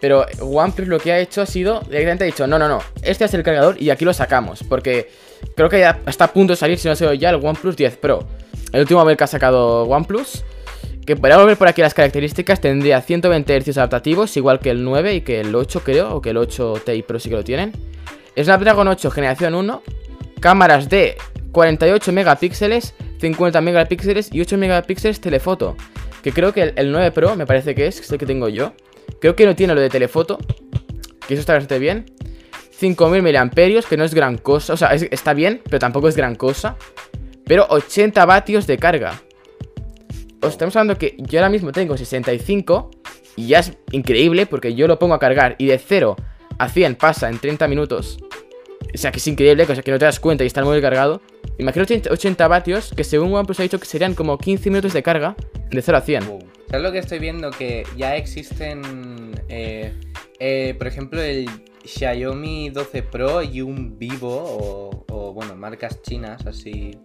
Pero 0.00 0.26
OnePlus 0.40 0.88
lo 0.88 0.98
que 0.98 1.12
ha 1.12 1.20
hecho 1.20 1.42
ha 1.42 1.46
sido, 1.46 1.80
directamente 1.82 2.24
ha 2.24 2.26
dicho, 2.26 2.46
no, 2.48 2.58
no, 2.58 2.68
no, 2.68 2.80
este 3.02 3.24
es 3.24 3.34
el 3.34 3.44
cargador 3.44 3.80
y 3.80 3.90
aquí 3.90 4.04
lo 4.04 4.12
sacamos. 4.12 4.64
Porque 4.68 5.10
creo 5.54 5.68
que 5.68 5.78
ya 5.78 6.00
está 6.06 6.24
a 6.24 6.32
punto 6.32 6.54
de 6.54 6.56
salir, 6.56 6.78
si 6.78 6.88
no 6.88 6.92
ha 6.92 6.96
sido 6.96 7.14
ya, 7.14 7.30
el 7.30 7.36
OnePlus 7.36 7.76
10 7.76 7.98
Pro. 7.98 8.26
El 8.72 8.80
último 8.80 9.00
móvil 9.00 9.16
que 9.16 9.24
ha 9.24 9.28
sacado 9.28 9.84
OnePlus. 9.84 10.42
Que 11.06 11.16
podría 11.16 11.38
volver 11.38 11.56
por 11.56 11.66
aquí 11.68 11.80
las 11.82 11.94
características, 11.94 12.60
tendría 12.60 13.00
120 13.00 13.60
Hz 13.60 13.76
adaptativos, 13.78 14.36
igual 14.36 14.60
que 14.60 14.70
el 14.70 14.84
9 14.84 15.14
y 15.16 15.20
que 15.22 15.40
el 15.40 15.52
8 15.54 15.82
creo, 15.84 16.14
o 16.14 16.22
que 16.22 16.30
el 16.30 16.36
8 16.36 16.74
Ti 16.84 17.02
Pro 17.02 17.18
sí 17.18 17.28
que 17.28 17.34
lo 17.36 17.42
tienen. 17.44 17.72
Snapdragon 18.40 18.86
8 18.88 19.10
generación 19.10 19.54
1, 19.54 19.82
cámaras 20.40 20.88
de 20.88 21.16
48 21.50 22.12
megapíxeles, 22.12 22.94
50 23.20 23.60
megapíxeles 23.60 24.32
y 24.32 24.40
8 24.40 24.56
megapíxeles 24.58 25.20
telefoto. 25.20 25.76
Que 26.22 26.32
creo 26.32 26.52
que 26.52 26.62
el, 26.62 26.72
el 26.76 26.92
9 26.92 27.10
Pro 27.10 27.34
me 27.34 27.46
parece 27.46 27.74
que 27.74 27.88
es, 27.88 27.98
es 27.98 28.10
el 28.12 28.18
que 28.18 28.26
tengo 28.26 28.48
yo. 28.48 28.72
Creo 29.20 29.34
que 29.34 29.44
no 29.44 29.56
tiene 29.56 29.74
lo 29.74 29.80
de 29.80 29.90
telefoto, 29.90 30.38
que 31.26 31.34
eso 31.34 31.40
está 31.40 31.54
bastante 31.54 31.80
bien. 31.80 32.06
5000 32.78 33.22
miliamperios, 33.22 33.86
que 33.86 33.96
no 33.96 34.04
es 34.04 34.14
gran 34.14 34.38
cosa, 34.38 34.72
o 34.72 34.76
sea, 34.76 34.88
es- 34.94 35.08
está 35.10 35.34
bien, 35.34 35.60
pero 35.64 35.80
tampoco 35.80 36.08
es 36.08 36.16
gran 36.16 36.36
cosa. 36.36 36.76
Pero 37.44 37.66
80 37.70 38.24
vatios 38.24 38.68
de 38.68 38.78
carga. 38.78 39.20
Os 40.42 40.50
estamos 40.54 40.74
hablando 40.74 40.98
que 40.98 41.14
yo 41.18 41.38
ahora 41.38 41.48
mismo 41.48 41.70
tengo 41.70 41.96
65 41.96 42.90
y 43.36 43.46
ya 43.46 43.60
es 43.60 43.78
increíble 43.92 44.46
porque 44.46 44.74
yo 44.74 44.88
lo 44.88 44.98
pongo 44.98 45.14
a 45.14 45.20
cargar 45.20 45.54
y 45.56 45.66
de 45.66 45.78
0 45.78 46.16
a 46.58 46.68
100 46.68 46.96
pasa 46.96 47.28
en 47.30 47.38
30 47.38 47.68
minutos. 47.68 48.18
O 48.92 48.98
sea 48.98 49.12
que 49.12 49.18
es 49.18 49.26
increíble, 49.28 49.62
o 49.62 49.66
sea 49.66 49.82
que 49.82 49.92
no 49.92 50.00
te 50.00 50.04
das 50.04 50.18
cuenta 50.18 50.42
y 50.42 50.48
está 50.48 50.58
el 50.58 50.66
móvil 50.66 50.82
cargado. 50.82 51.22
Imagino 51.58 51.84
80 51.84 52.10
80 52.10 52.48
vatios 52.48 52.92
que 52.96 53.04
según 53.04 53.32
OnePlus 53.32 53.60
ha 53.60 53.62
dicho 53.62 53.78
que 53.78 53.86
serían 53.86 54.14
como 54.14 54.36
15 54.36 54.68
minutos 54.68 54.92
de 54.92 55.02
carga 55.04 55.36
de 55.70 55.80
0 55.80 55.98
a 55.98 56.00
100. 56.00 56.22
¿Sabes 56.68 56.82
lo 56.82 56.90
que 56.90 56.98
estoy 56.98 57.20
viendo? 57.20 57.52
Que 57.52 57.84
ya 57.96 58.16
existen, 58.16 59.32
eh, 59.48 59.92
eh, 60.40 60.74
por 60.76 60.88
ejemplo, 60.88 61.22
el 61.22 61.48
Xiaomi 61.84 62.70
12 62.70 63.02
Pro 63.04 63.42
y 63.42 63.60
un 63.60 63.96
Vivo, 63.96 64.42
o, 64.42 65.04
o, 65.08 65.32
bueno, 65.32 65.54
marcas 65.54 66.02
chinas 66.02 66.44
así, 66.46 66.98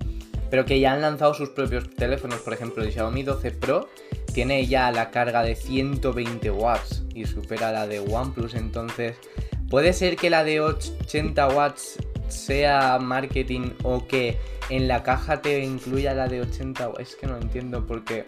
pero 0.49 0.65
que 0.65 0.79
ya 0.79 0.93
han 0.93 1.01
lanzado 1.01 1.33
sus 1.33 1.49
propios 1.49 1.89
teléfonos. 1.95 2.39
Por 2.39 2.53
ejemplo, 2.53 2.83
el 2.83 2.91
Xiaomi 2.91 3.23
12 3.23 3.51
Pro 3.51 3.89
tiene 4.33 4.65
ya 4.67 4.91
la 4.91 5.09
carga 5.11 5.43
de 5.43 5.55
120 5.55 6.51
watts 6.51 7.03
y 7.13 7.25
supera 7.25 7.71
la 7.71 7.87
de 7.87 7.99
OnePlus, 7.99 8.53
entonces 8.53 9.17
puede 9.69 9.93
ser 9.93 10.15
que 10.15 10.29
la 10.29 10.43
de 10.43 10.61
80 10.61 11.47
watts 11.49 11.97
sea 12.27 12.99
marketing 12.99 13.71
o 13.83 14.05
que 14.07 14.37
en 14.69 14.87
la 14.87 15.01
caja 15.03 15.41
te 15.41 15.63
incluya 15.63 16.13
la 16.13 16.27
de 16.27 16.41
80 16.41 16.89
watts. 16.89 16.99
Es 17.01 17.15
que 17.15 17.27
no 17.27 17.33
lo 17.33 17.41
entiendo 17.41 17.85
porque 17.85 18.25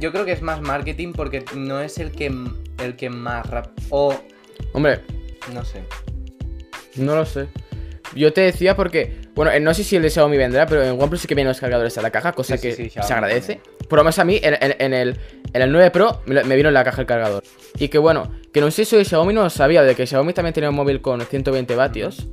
yo 0.00 0.10
creo 0.10 0.24
que 0.24 0.32
es 0.32 0.42
más 0.42 0.60
marketing 0.60 1.12
porque 1.12 1.44
no 1.54 1.80
es 1.80 1.98
el 1.98 2.10
que 2.10 2.32
el 2.78 2.96
que 2.96 3.10
más 3.10 3.48
rap 3.48 3.68
o 3.90 4.14
Hombre, 4.72 5.00
no 5.52 5.64
sé. 5.64 5.84
no 6.96 7.14
lo 7.14 7.24
sé. 7.24 7.46
Yo 8.14 8.32
te 8.32 8.42
decía 8.42 8.76
porque, 8.76 9.20
bueno, 9.34 9.50
eh, 9.50 9.60
no 9.60 9.74
sé 9.74 9.82
si 9.84 9.96
el 9.96 10.02
de 10.02 10.10
Xiaomi 10.10 10.36
vendrá, 10.36 10.66
pero 10.66 10.82
en 10.82 10.90
OnePlus 11.00 11.22
sí 11.22 11.28
que 11.28 11.34
vienen 11.34 11.48
los 11.50 11.60
cargadores 11.60 11.96
a 11.98 12.02
la 12.02 12.10
caja, 12.10 12.32
cosa 12.32 12.56
Sí, 12.56 12.68
que 12.68 12.74
sí, 12.76 12.90
se 12.90 13.12
agradece. 13.12 13.60
Por 13.88 13.98
lo 13.98 14.04
menos 14.04 14.18
a 14.18 14.24
mí, 14.24 14.40
en, 14.42 14.54
en- 14.60 14.76
en 14.78 14.94
el, 14.94 15.16
en 15.52 15.62
el 15.62 15.72
9 15.72 15.90
Pro, 15.90 16.22
me, 16.26 16.42
vino 16.56 16.68
en 16.68 16.74
la 16.74 16.84
caja 16.84 17.00
el 17.00 17.06
cargador. 17.06 17.42
Y 17.78 17.88
que 17.88 17.98
bueno, 17.98 18.30
que 18.52 18.60
no 18.60 18.70
sé 18.70 18.84
si 18.84 18.96
de 18.96 19.04
Xiaomi 19.04 19.34
no 19.34 19.42
lo 19.42 19.50
sabía, 19.50 19.82
de 19.82 19.94
que 19.94 20.06
Xiaomi 20.06 20.32
también 20.32 20.54
tenía 20.54 20.70
un 20.70 20.76
móvil 20.76 21.00
con 21.00 21.20
120 21.20 21.74
vatios. 21.74 22.28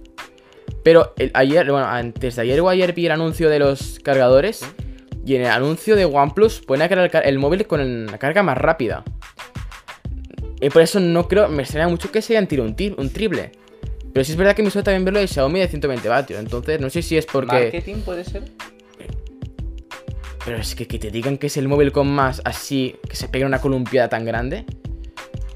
Pero 0.83 1.13
el- 1.17 1.31
ayer, 1.33 1.69
bueno, 1.71 1.85
antes 1.87 2.35
de 2.35 2.41
ayer 2.43 2.59
o 2.61 2.69
ayer 2.69 2.93
vi 2.93 3.05
el 3.07 3.11
anuncio 3.11 3.49
de 3.49 3.59
los 3.59 3.99
cargadores. 4.03 4.63
Y 5.25 5.35
en 5.35 5.41
el 5.41 5.47
anuncio 5.51 5.95
de 5.95 6.05
OnePlus 6.05 6.61
pone 6.61 6.87
que 6.87 6.93
era 6.95 7.05
el, 7.19 7.37
móvil 7.37 7.67
con 7.67 8.07
la 8.07 8.17
carga 8.17 8.41
más 8.41 8.57
rápida. 8.57 9.03
Y 10.59 10.69
por 10.69 10.81
eso 10.81 10.99
no 10.99 11.27
creo, 11.27 11.47
me 11.47 11.63
extraña 11.63 11.87
mucho 11.87 12.11
que 12.11 12.21
se 12.21 12.33
hayan 12.33 12.47
tirado 12.47 12.67
un, 12.69 12.75
ti- 12.75 12.93
un 12.97 13.09
triple. 13.11 13.51
Pero 14.13 14.23
sí 14.25 14.31
es 14.33 14.37
verdad 14.37 14.55
que 14.55 14.63
me 14.63 14.69
suele 14.71 14.83
también 14.83 15.05
verlo 15.05 15.19
de 15.19 15.27
Xiaomi 15.27 15.59
de 15.59 15.67
120 15.67 16.09
vatios. 16.09 16.39
Entonces 16.39 16.79
no 16.81 16.89
sé 16.89 17.01
si 17.01 17.17
es 17.17 17.25
porque... 17.25 17.47
Marketing 17.47 18.01
puede 18.01 18.23
ser. 18.25 18.43
Pero 20.43 20.57
es 20.57 20.73
que 20.75 20.87
que 20.87 20.97
te 20.99 21.11
digan 21.11 21.37
que 21.37 21.47
es 21.47 21.57
el 21.57 21.67
móvil 21.67 21.91
con 21.91 22.09
más 22.11 22.41
así, 22.45 22.95
que 23.07 23.15
se 23.15 23.27
pega 23.27 23.45
una 23.45 23.61
columpiada 23.61 24.09
tan 24.09 24.25
grande. 24.25 24.65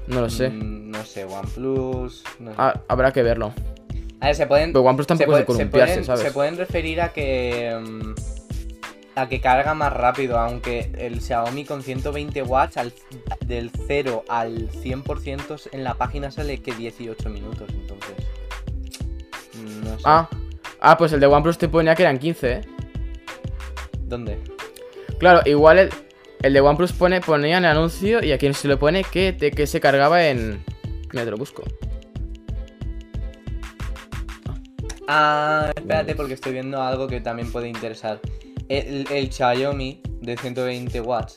No 0.06 0.20
lo 0.20 0.30
sé. 0.30 0.48
Mm, 0.50 0.90
no 0.90 1.04
sé, 1.04 1.24
OnePlus. 1.24 2.22
No 2.38 2.50
sé. 2.50 2.56
Ah, 2.56 2.80
habrá 2.88 3.12
que 3.12 3.22
verlo. 3.22 3.52
A 4.20 4.26
ver, 4.26 4.36
se 4.36 4.46
pueden. 4.46 4.72
Pero 4.72 4.84
OnePlus 4.84 5.06
tampoco 5.08 5.32
es 5.32 5.38
de 5.38 5.44
columpiarse, 5.44 5.92
pueden, 5.94 6.04
¿sabes? 6.04 6.22
se 6.22 6.30
pueden 6.30 6.56
referir 6.56 7.00
a 7.00 7.12
que. 7.12 7.76
mm, 7.84 8.14
a 9.16 9.28
que 9.30 9.40
carga 9.40 9.72
más 9.74 9.92
rápido, 9.94 10.38
aunque 10.38 10.92
el 10.98 11.20
Xiaomi 11.22 11.64
con 11.64 11.82
120 11.82 12.42
watts 12.42 12.76
al- 12.76 12.92
del 13.46 13.70
0 13.86 14.24
al 14.28 14.68
100% 14.70 15.70
en 15.72 15.84
la 15.84 15.94
página 15.94 16.30
sale 16.30 16.58
que 16.58 16.74
18 16.74 17.30
minutos, 17.30 17.70
No 19.96 20.00
sé. 20.00 20.04
Ah, 20.06 20.28
ah, 20.80 20.96
pues 20.98 21.12
el 21.12 21.20
de 21.20 21.26
OnePlus 21.26 21.58
te 21.58 21.68
ponía 21.68 21.94
que 21.94 22.02
eran 22.02 22.18
15, 22.18 22.52
¿eh? 22.52 22.60
¿Dónde? 24.02 24.38
Claro, 25.18 25.40
igual 25.46 25.78
el, 25.78 25.90
el 26.42 26.52
de 26.52 26.60
OnePlus 26.60 26.92
pone, 26.92 27.20
ponía 27.20 27.58
en 27.58 27.64
el 27.64 27.70
anuncio 27.70 28.22
y 28.22 28.32
aquí 28.32 28.52
se 28.54 28.68
le 28.68 28.76
pone 28.76 29.02
que, 29.04 29.32
te- 29.32 29.50
que 29.50 29.66
se 29.66 29.80
cargaba 29.80 30.26
en... 30.28 30.62
Mira, 31.12 31.24
te 31.24 31.30
lo 31.30 31.36
busco. 31.36 31.62
Ah, 35.08 35.70
espérate 35.76 36.14
porque 36.14 36.34
estoy 36.34 36.52
viendo 36.52 36.82
algo 36.82 37.06
que 37.06 37.20
también 37.20 37.50
puede 37.52 37.68
interesar. 37.68 38.20
El, 38.68 39.06
el 39.10 39.32
Xiaomi 39.32 40.00
de 40.20 40.36
120 40.36 41.00
watts 41.00 41.34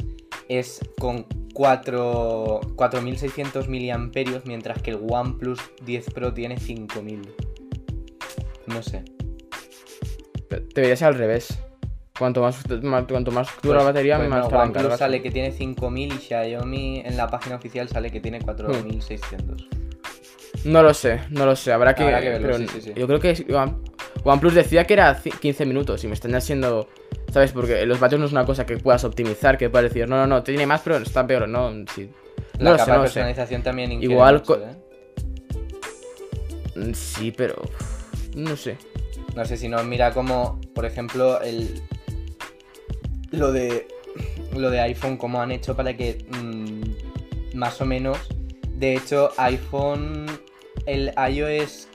es 0.48 0.80
con 1.00 1.26
4 1.54 2.62
4600 2.76 3.68
miliamperios, 3.70 4.46
mientras 4.46 4.82
que 4.82 4.92
el 4.92 5.00
OnePlus 5.08 5.60
10 5.86 6.06
Pro 6.12 6.34
tiene 6.34 6.58
5000. 6.60 7.22
No 8.74 8.82
sé. 8.84 9.04
Debería 10.74 10.96
ser 10.96 11.10
al 11.10 11.16
revés. 11.16 11.60
Cuanto 12.18 12.42
más, 12.42 12.58
más- 12.84 13.06
cuanto 13.06 13.32
más 13.32 13.48
dura 13.62 13.76
la 13.78 13.84
Pues- 13.84 13.94
batería, 13.94 14.18
pues 14.18 14.30
más 14.30 14.40
no, 14.44 14.48
tarda 14.50 14.58
en 14.58 14.62
OnePlus 14.70 14.82
cargarse. 14.84 15.04
sale 15.04 15.22
que 15.22 15.32
tiene 15.32 15.52
5000 15.52 16.14
y 16.14 16.18
Xiaomi 16.18 17.02
en 17.06 17.16
la 17.18 17.28
página 17.28 17.56
oficial 17.56 17.88
sale 17.88 18.12
que 18.12 18.20
tiene 18.20 18.42
4600. 18.42 19.68
No 20.66 20.84
lo 20.84 20.94
sé, 20.94 21.22
no 21.30 21.46
lo 21.46 21.56
sé. 21.56 21.72
Habrá 21.72 21.96
que, 21.96 22.04
Habrá 22.04 22.20
que 22.20 22.30
verlo, 22.30 22.48
pero 22.48 22.58
sí, 22.58 22.68
sí, 22.68 22.82
sí. 22.82 22.94
Yo 22.96 23.08
creo 23.08 23.20
que 23.22 23.46
One- 23.54 23.76
OnePlus 24.26 24.54
decía 24.54 24.84
que 24.84 24.94
era 24.96 25.18
ci- 25.24 25.38
15 25.40 25.66
minutos 25.66 26.04
y 26.04 26.08
me 26.08 26.14
están 26.14 26.36
haciendo. 26.36 26.90
¿Sabes? 27.32 27.52
Porque 27.54 27.86
los 27.86 28.00
vatios 28.00 28.20
no 28.20 28.26
es 28.26 28.32
una 28.34 28.44
cosa 28.46 28.66
que 28.66 28.78
puedas 28.78 29.04
optimizar, 29.06 29.58
que 29.58 29.70
puedas 29.70 29.90
decir, 29.94 30.10
no, 30.10 30.18
no, 30.18 30.28
no, 30.28 30.44
tiene 30.44 30.66
más, 30.66 30.82
pero 30.82 30.98
está 30.98 31.26
peor. 31.26 31.48
No, 31.48 31.72
sí. 31.96 32.10
No 32.58 32.66
La 32.66 32.72
lo 32.72 32.78
sé, 32.78 32.84
capa 32.84 32.92
no 32.96 32.98
de 32.98 33.04
lo 33.04 33.08
sé. 33.08 33.14
personalización 33.14 33.62
también 33.64 33.92
Igual 34.04 34.34
mucho, 34.40 34.60
¿eh? 34.62 34.76
Mm, 36.76 36.94
Sí, 36.94 37.32
pero. 37.32 37.56
No 38.36 38.56
sé. 38.56 38.78
No 39.36 39.46
sé 39.46 39.58
si 39.58 39.70
nos 39.70 39.86
mira 39.86 40.14
como, 40.14 40.60
por 40.74 40.86
ejemplo, 40.86 41.42
el 41.42 41.82
lo 43.32 43.52
de 43.52 43.88
lo 44.56 44.72
de 44.72 44.80
iPhone, 44.82 45.18
cómo 45.18 45.42
han 45.42 45.52
hecho 45.52 45.76
para 45.76 45.96
que 45.96 46.26
mm, 46.30 47.58
más 47.58 47.80
o 47.82 47.86
menos. 47.86 48.18
De 48.76 48.96
hecho, 48.96 49.32
iPhone, 49.38 50.26
el 50.86 51.12
iOS, 51.18 51.88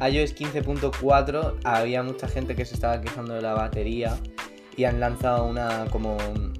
iOS 0.00 0.34
15.4, 0.34 1.58
había 1.64 2.02
mucha 2.02 2.26
gente 2.26 2.56
que 2.56 2.64
se 2.64 2.74
estaba 2.74 3.00
quejando 3.00 3.34
de 3.34 3.42
la 3.42 3.54
batería 3.54 4.18
y 4.76 4.84
han 4.84 4.98
lanzado 4.98 5.44
una 5.44 5.84
como 5.90 6.16
un, 6.16 6.54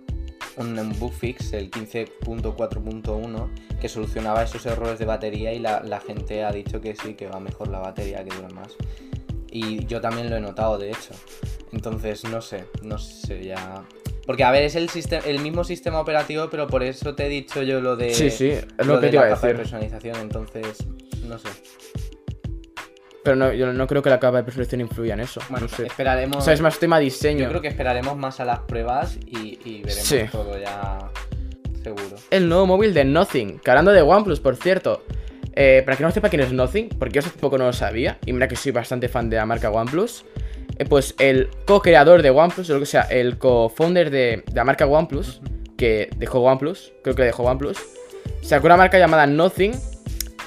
un 0.78 0.98
bug 0.98 1.12
fix, 1.12 1.52
el 1.54 1.70
15.4.1, 1.70 3.48
que 3.80 3.88
solucionaba 3.88 4.42
esos 4.42 4.66
errores 4.66 4.98
de 4.98 5.06
batería 5.06 5.52
y 5.54 5.58
la, 5.58 5.82
la 5.82 6.00
gente 6.00 6.44
ha 6.44 6.52
dicho 6.52 6.80
que 6.80 6.94
sí, 6.94 7.14
que 7.14 7.26
va 7.26 7.40
mejor 7.40 7.68
la 7.68 7.78
batería, 7.78 8.22
que 8.24 8.34
dura 8.34 8.48
más. 8.50 8.76
Y 9.54 9.84
yo 9.86 10.00
también 10.00 10.30
lo 10.30 10.36
he 10.36 10.40
notado, 10.40 10.78
de 10.78 10.88
hecho. 10.88 11.10
Entonces, 11.72 12.24
no 12.24 12.40
sé, 12.40 12.64
no 12.82 12.96
sé 12.98 13.44
ya. 13.44 13.84
Porque, 14.26 14.44
a 14.44 14.50
ver, 14.50 14.62
es 14.62 14.76
el, 14.76 14.88
sistema, 14.88 15.22
el 15.26 15.40
mismo 15.40 15.62
sistema 15.62 16.00
operativo, 16.00 16.48
pero 16.50 16.66
por 16.66 16.82
eso 16.82 17.14
te 17.14 17.26
he 17.26 17.28
dicho 17.28 17.62
yo 17.62 17.80
lo 17.80 17.94
de. 17.96 18.14
Sí, 18.14 18.30
sí, 18.30 18.48
es 18.50 18.86
lo 18.86 18.98
que 18.98 19.06
de 19.06 19.10
te 19.10 19.16
iba 19.16 19.26
a 19.26 19.28
capa 19.30 19.46
de 19.46 19.52
decir. 19.52 19.56
personalización, 19.56 20.16
entonces, 20.20 20.78
no 21.26 21.38
sé. 21.38 21.48
Pero 23.24 23.36
no, 23.36 23.52
yo 23.52 23.72
no 23.72 23.86
creo 23.86 24.02
que 24.02 24.10
la 24.10 24.18
capa 24.18 24.38
de 24.38 24.44
perfección 24.44 24.80
influya 24.80 25.14
en 25.14 25.20
eso. 25.20 25.40
Bueno, 25.48 25.66
no 25.70 25.76
sé. 25.76 25.86
esperaremos. 25.86 26.38
O 26.38 26.40
sea, 26.40 26.54
es 26.54 26.60
más 26.60 26.78
tema 26.78 26.98
diseño. 26.98 27.40
Yo 27.44 27.48
creo 27.50 27.60
que 27.60 27.68
esperaremos 27.68 28.16
más 28.16 28.40
a 28.40 28.44
las 28.44 28.60
pruebas 28.60 29.16
y, 29.26 29.58
y 29.64 29.82
veremos 29.82 30.04
Sí. 30.08 30.18
todo 30.32 30.58
ya 30.58 30.98
seguro. 31.82 32.16
el 32.30 32.48
nuevo 32.48 32.66
móvil 32.66 32.92
de 32.94 33.04
Nothing. 33.04 33.60
Hablando 33.66 33.92
de 33.92 34.02
OnePlus, 34.02 34.40
por 34.40 34.56
cierto. 34.56 35.04
Eh, 35.54 35.82
para 35.84 35.96
que 35.96 36.02
no 36.02 36.10
sepa 36.10 36.28
quién 36.28 36.42
es 36.42 36.52
Nothing, 36.52 36.88
porque 36.98 37.14
yo 37.14 37.20
hace 37.20 37.30
poco 37.38 37.58
no 37.58 37.66
lo 37.66 37.72
sabía. 37.72 38.18
Y 38.26 38.32
mira 38.32 38.48
que 38.48 38.56
soy 38.56 38.72
bastante 38.72 39.08
fan 39.08 39.28
de 39.30 39.36
la 39.36 39.46
marca 39.46 39.70
OnePlus. 39.70 40.24
eh, 40.78 40.84
pues 40.86 41.14
el 41.18 41.48
co-creador 41.66 42.22
de 42.22 42.30
OnePlus, 42.30 42.70
o 42.70 42.74
lo 42.74 42.80
que 42.80 42.86
sea, 42.86 43.02
el 43.02 43.36
co-founder 43.38 44.10
de, 44.10 44.42
de 44.46 44.54
la 44.54 44.64
marca 44.64 44.86
OnePlus, 44.86 45.40
que 45.76 46.08
dejó 46.16 46.40
OnePlus, 46.40 46.92
creo 47.02 47.14
que 47.14 47.22
dejó 47.24 47.42
OnePlus, 47.44 47.76
sacó 48.40 48.66
una 48.66 48.76
marca 48.76 48.98
llamada 48.98 49.26
Nothing, 49.26 49.72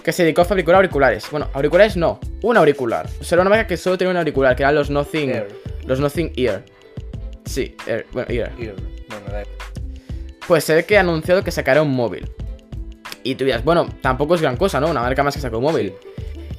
que 0.03 0.11
se 0.11 0.23
dedicó 0.23 0.41
a 0.41 0.45
fabricar 0.45 0.75
auriculares. 0.75 1.25
Bueno, 1.31 1.49
auriculares 1.53 1.97
no, 1.97 2.19
un 2.43 2.57
auricular. 2.57 3.07
O 3.19 3.23
sea, 3.23 3.35
era 3.35 3.41
una 3.41 3.49
marca 3.49 3.67
que 3.67 3.75
solo 3.77 3.97
tenía 3.97 4.11
un 4.11 4.17
auricular, 4.17 4.55
que 4.55 4.63
eran 4.63 4.75
los 4.75 4.89
Nothing. 4.89 5.29
Air, 5.31 5.47
Los 5.85 5.99
Nothing 5.99 6.31
Ear. 6.35 6.63
Sí, 7.45 7.75
Ear, 7.87 8.05
bueno, 8.11 8.27
Ear. 8.31 8.51
ear. 8.59 8.75
Bueno, 9.09 9.25
da- 9.31 9.43
Pues 10.47 10.63
se 10.63 10.75
ve 10.75 10.85
que 10.85 10.97
ha 10.97 11.01
anunciado 11.01 11.43
que 11.43 11.51
sacará 11.51 11.81
un 11.81 11.91
móvil. 11.91 12.29
Y 13.25 13.35
tú 13.35 13.43
dirás, 13.43 13.63
bueno, 13.65 13.89
tampoco 14.01 14.35
es 14.35 14.41
gran 14.41 14.55
cosa, 14.55 14.79
¿no? 14.79 14.87
Una 14.89 15.01
marca 15.01 15.23
más 15.23 15.35
que 15.35 15.41
sacó 15.41 15.57
un 15.57 15.63
móvil. 15.63 15.93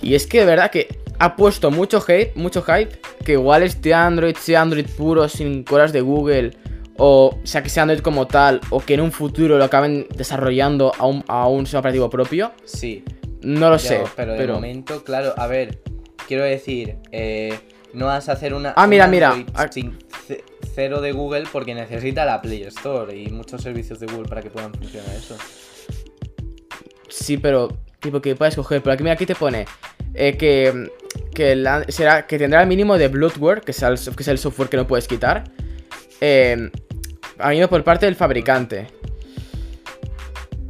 Y 0.02 0.14
es 0.14 0.26
que 0.26 0.40
de 0.40 0.44
verdad 0.46 0.70
que 0.70 0.88
ha 1.18 1.34
puesto 1.36 1.70
mucho 1.70 2.04
hate, 2.06 2.34
mucho 2.36 2.60
hype, 2.62 3.00
que 3.24 3.32
igual 3.32 3.62
este 3.62 3.94
Android 3.94 4.36
sea 4.36 4.60
Android 4.62 4.86
puro, 4.96 5.28
sin 5.28 5.62
colas 5.64 5.92
de 5.92 6.02
Google, 6.02 6.50
o 6.98 7.38
sea, 7.44 7.62
que 7.62 7.68
sea 7.70 7.84
Android 7.84 8.00
como 8.00 8.26
tal, 8.26 8.60
o 8.70 8.80
que 8.80 8.94
en 8.94 9.00
un 9.00 9.12
futuro 9.12 9.56
lo 9.56 9.64
acaben 9.64 10.06
desarrollando 10.16 10.92
a 10.98 11.06
un, 11.06 11.24
a 11.28 11.46
un 11.48 11.64
sistema 11.66 11.80
operativo 11.80 12.10
propio. 12.10 12.52
Sí, 12.64 13.02
No 13.42 13.70
lo 13.70 13.78
sé, 13.78 14.02
pero 14.16 14.34
de 14.34 14.46
momento, 14.46 15.04
claro, 15.04 15.32
a 15.36 15.46
ver, 15.46 15.80
quiero 16.26 16.42
decir, 16.44 16.96
eh, 17.12 17.58
no 17.92 18.06
vas 18.06 18.28
a 18.28 18.32
hacer 18.32 18.52
una. 18.54 18.74
Ah, 18.76 18.86
mira, 18.86 19.06
mira, 19.06 19.34
ah. 19.54 19.68
sin 19.70 19.96
ce- 20.26 20.42
cero 20.74 21.00
de 21.00 21.12
Google 21.12 21.44
porque 21.52 21.74
necesita 21.74 22.24
la 22.24 22.42
Play 22.42 22.62
Store 22.64 23.16
y 23.16 23.28
muchos 23.30 23.62
servicios 23.62 24.00
de 24.00 24.06
Google 24.06 24.28
para 24.28 24.42
que 24.42 24.50
puedan 24.50 24.74
funcionar 24.74 25.14
eso. 25.16 25.36
Sí, 27.08 27.36
pero 27.38 27.76
tipo 28.00 28.20
que 28.20 28.34
puedes 28.36 28.54
coger. 28.56 28.82
Pero 28.82 28.94
aquí 28.94 29.02
mira, 29.02 29.14
aquí 29.14 29.26
te 29.26 29.34
pone 29.34 29.66
eh, 30.14 30.36
que, 30.36 30.90
que, 31.34 31.56
la- 31.56 31.84
será, 31.88 32.26
que 32.26 32.38
tendrá 32.38 32.62
el 32.62 32.68
mínimo 32.68 32.98
de 32.98 33.08
bloatware, 33.08 33.60
que 33.60 33.70
es 33.72 33.82
el, 33.82 33.96
que 33.98 34.22
es 34.22 34.28
el 34.28 34.38
software 34.38 34.68
que 34.68 34.76
no 34.76 34.86
puedes 34.86 35.06
quitar. 35.08 35.44
Eh, 36.20 36.70
venido 37.38 37.68
por 37.68 37.82
parte 37.84 38.06
del 38.06 38.14
fabricante. 38.16 38.86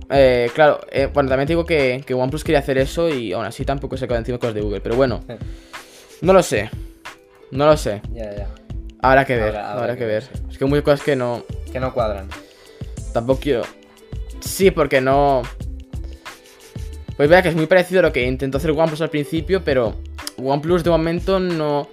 Eh, 0.08 0.50
claro, 0.54 0.80
eh, 0.90 1.08
bueno, 1.12 1.28
también 1.28 1.46
te 1.48 1.52
digo 1.52 1.64
que, 1.66 2.02
que 2.06 2.14
OnePlus 2.14 2.44
quería 2.44 2.60
hacer 2.60 2.78
eso 2.78 3.08
y 3.08 3.32
aún 3.32 3.44
así 3.44 3.64
tampoco 3.64 3.96
se 3.96 4.06
quedó 4.06 4.18
encima 4.18 4.38
con 4.38 4.48
los 4.48 4.54
de 4.54 4.60
Google. 4.60 4.80
Pero 4.80 4.94
bueno, 4.96 5.24
no 6.20 6.32
lo 6.32 6.42
sé. 6.42 6.70
No 7.50 7.66
lo 7.66 7.76
sé. 7.76 8.02
Ya, 8.12 8.34
ya. 8.36 8.48
Habrá 9.02 9.24
que 9.24 9.34
ver, 9.36 9.56
Habrá- 9.56 9.70
habrá, 9.70 9.82
habrá 9.82 9.92
que, 9.94 9.98
que 10.00 10.06
ver. 10.06 10.22
ver, 10.24 10.38
sí. 10.38 10.42
Es 10.50 10.58
que 10.58 10.64
hay 10.64 10.70
muchas 10.70 10.84
cosas 10.84 11.02
que 11.02 11.16
no. 11.16 11.44
Que 11.72 11.80
no 11.80 11.92
cuadran. 11.92 12.28
Tampoco 13.12 13.40
quiero. 13.40 13.62
Sí, 14.40 14.70
porque 14.70 15.00
no. 15.00 15.42
Pues 17.16 17.28
vea 17.28 17.42
que 17.42 17.48
es 17.48 17.56
muy 17.56 17.66
parecido 17.66 18.00
a 18.00 18.02
lo 18.02 18.12
que 18.12 18.26
intentó 18.26 18.58
hacer 18.58 18.70
OnePlus 18.70 19.00
al 19.00 19.10
principio, 19.10 19.62
pero 19.64 19.94
OnePlus 20.36 20.84
de 20.84 20.90
momento 20.90 21.40
no. 21.40 21.88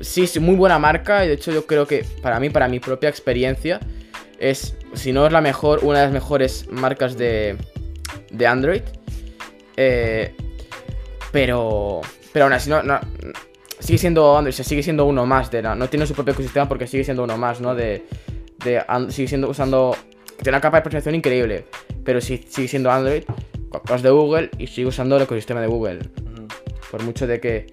Sí, 0.00 0.24
es 0.24 0.40
muy 0.40 0.54
buena 0.54 0.78
marca 0.78 1.24
y 1.24 1.28
de 1.28 1.34
hecho 1.34 1.50
yo 1.50 1.66
creo 1.66 1.86
que 1.86 2.04
para 2.22 2.38
mí, 2.38 2.50
para 2.50 2.68
mi 2.68 2.78
propia 2.78 3.08
experiencia, 3.08 3.80
es, 4.38 4.76
si 4.92 5.12
no 5.12 5.26
es 5.26 5.32
la 5.32 5.40
mejor, 5.40 5.80
una 5.82 6.00
de 6.00 6.04
las 6.04 6.12
mejores 6.12 6.66
marcas 6.70 7.16
de, 7.16 7.56
de 8.30 8.46
Android. 8.46 8.82
Eh, 9.76 10.34
pero, 11.32 12.00
pero 12.32 12.44
aún 12.44 12.52
así 12.52 12.70
no, 12.70 12.80
sigue 13.80 13.98
siendo 13.98 14.36
Android, 14.36 14.54
sigue 14.54 14.82
siendo 14.82 15.04
uno 15.04 15.26
más, 15.26 15.50
de 15.50 15.62
no 15.62 15.88
tiene 15.88 16.06
su 16.06 16.14
propio 16.14 16.32
ecosistema 16.32 16.68
porque 16.68 16.86
sigue 16.86 17.02
siendo 17.02 17.24
uno 17.24 17.36
más, 17.36 17.60
¿no? 17.60 17.74
De, 17.74 18.04
de 18.64 18.82
sigue 19.08 19.26
siendo 19.26 19.48
usando, 19.48 19.96
tiene 20.36 20.50
una 20.50 20.60
capa 20.60 20.76
de 20.76 20.82
personalización 20.82 21.16
increíble, 21.16 21.64
pero 22.04 22.20
sí, 22.20 22.44
sigue 22.48 22.68
siendo 22.68 22.90
Android, 22.90 23.24
con 23.80 23.86
cosas 23.88 24.02
de 24.02 24.10
Google 24.10 24.50
y 24.58 24.66
sigue 24.66 24.88
usando 24.88 25.16
el 25.16 25.22
ecosistema 25.22 25.60
de 25.60 25.66
Google, 25.66 26.00
por 26.90 27.02
mucho 27.02 27.26
de 27.26 27.40
que, 27.40 27.66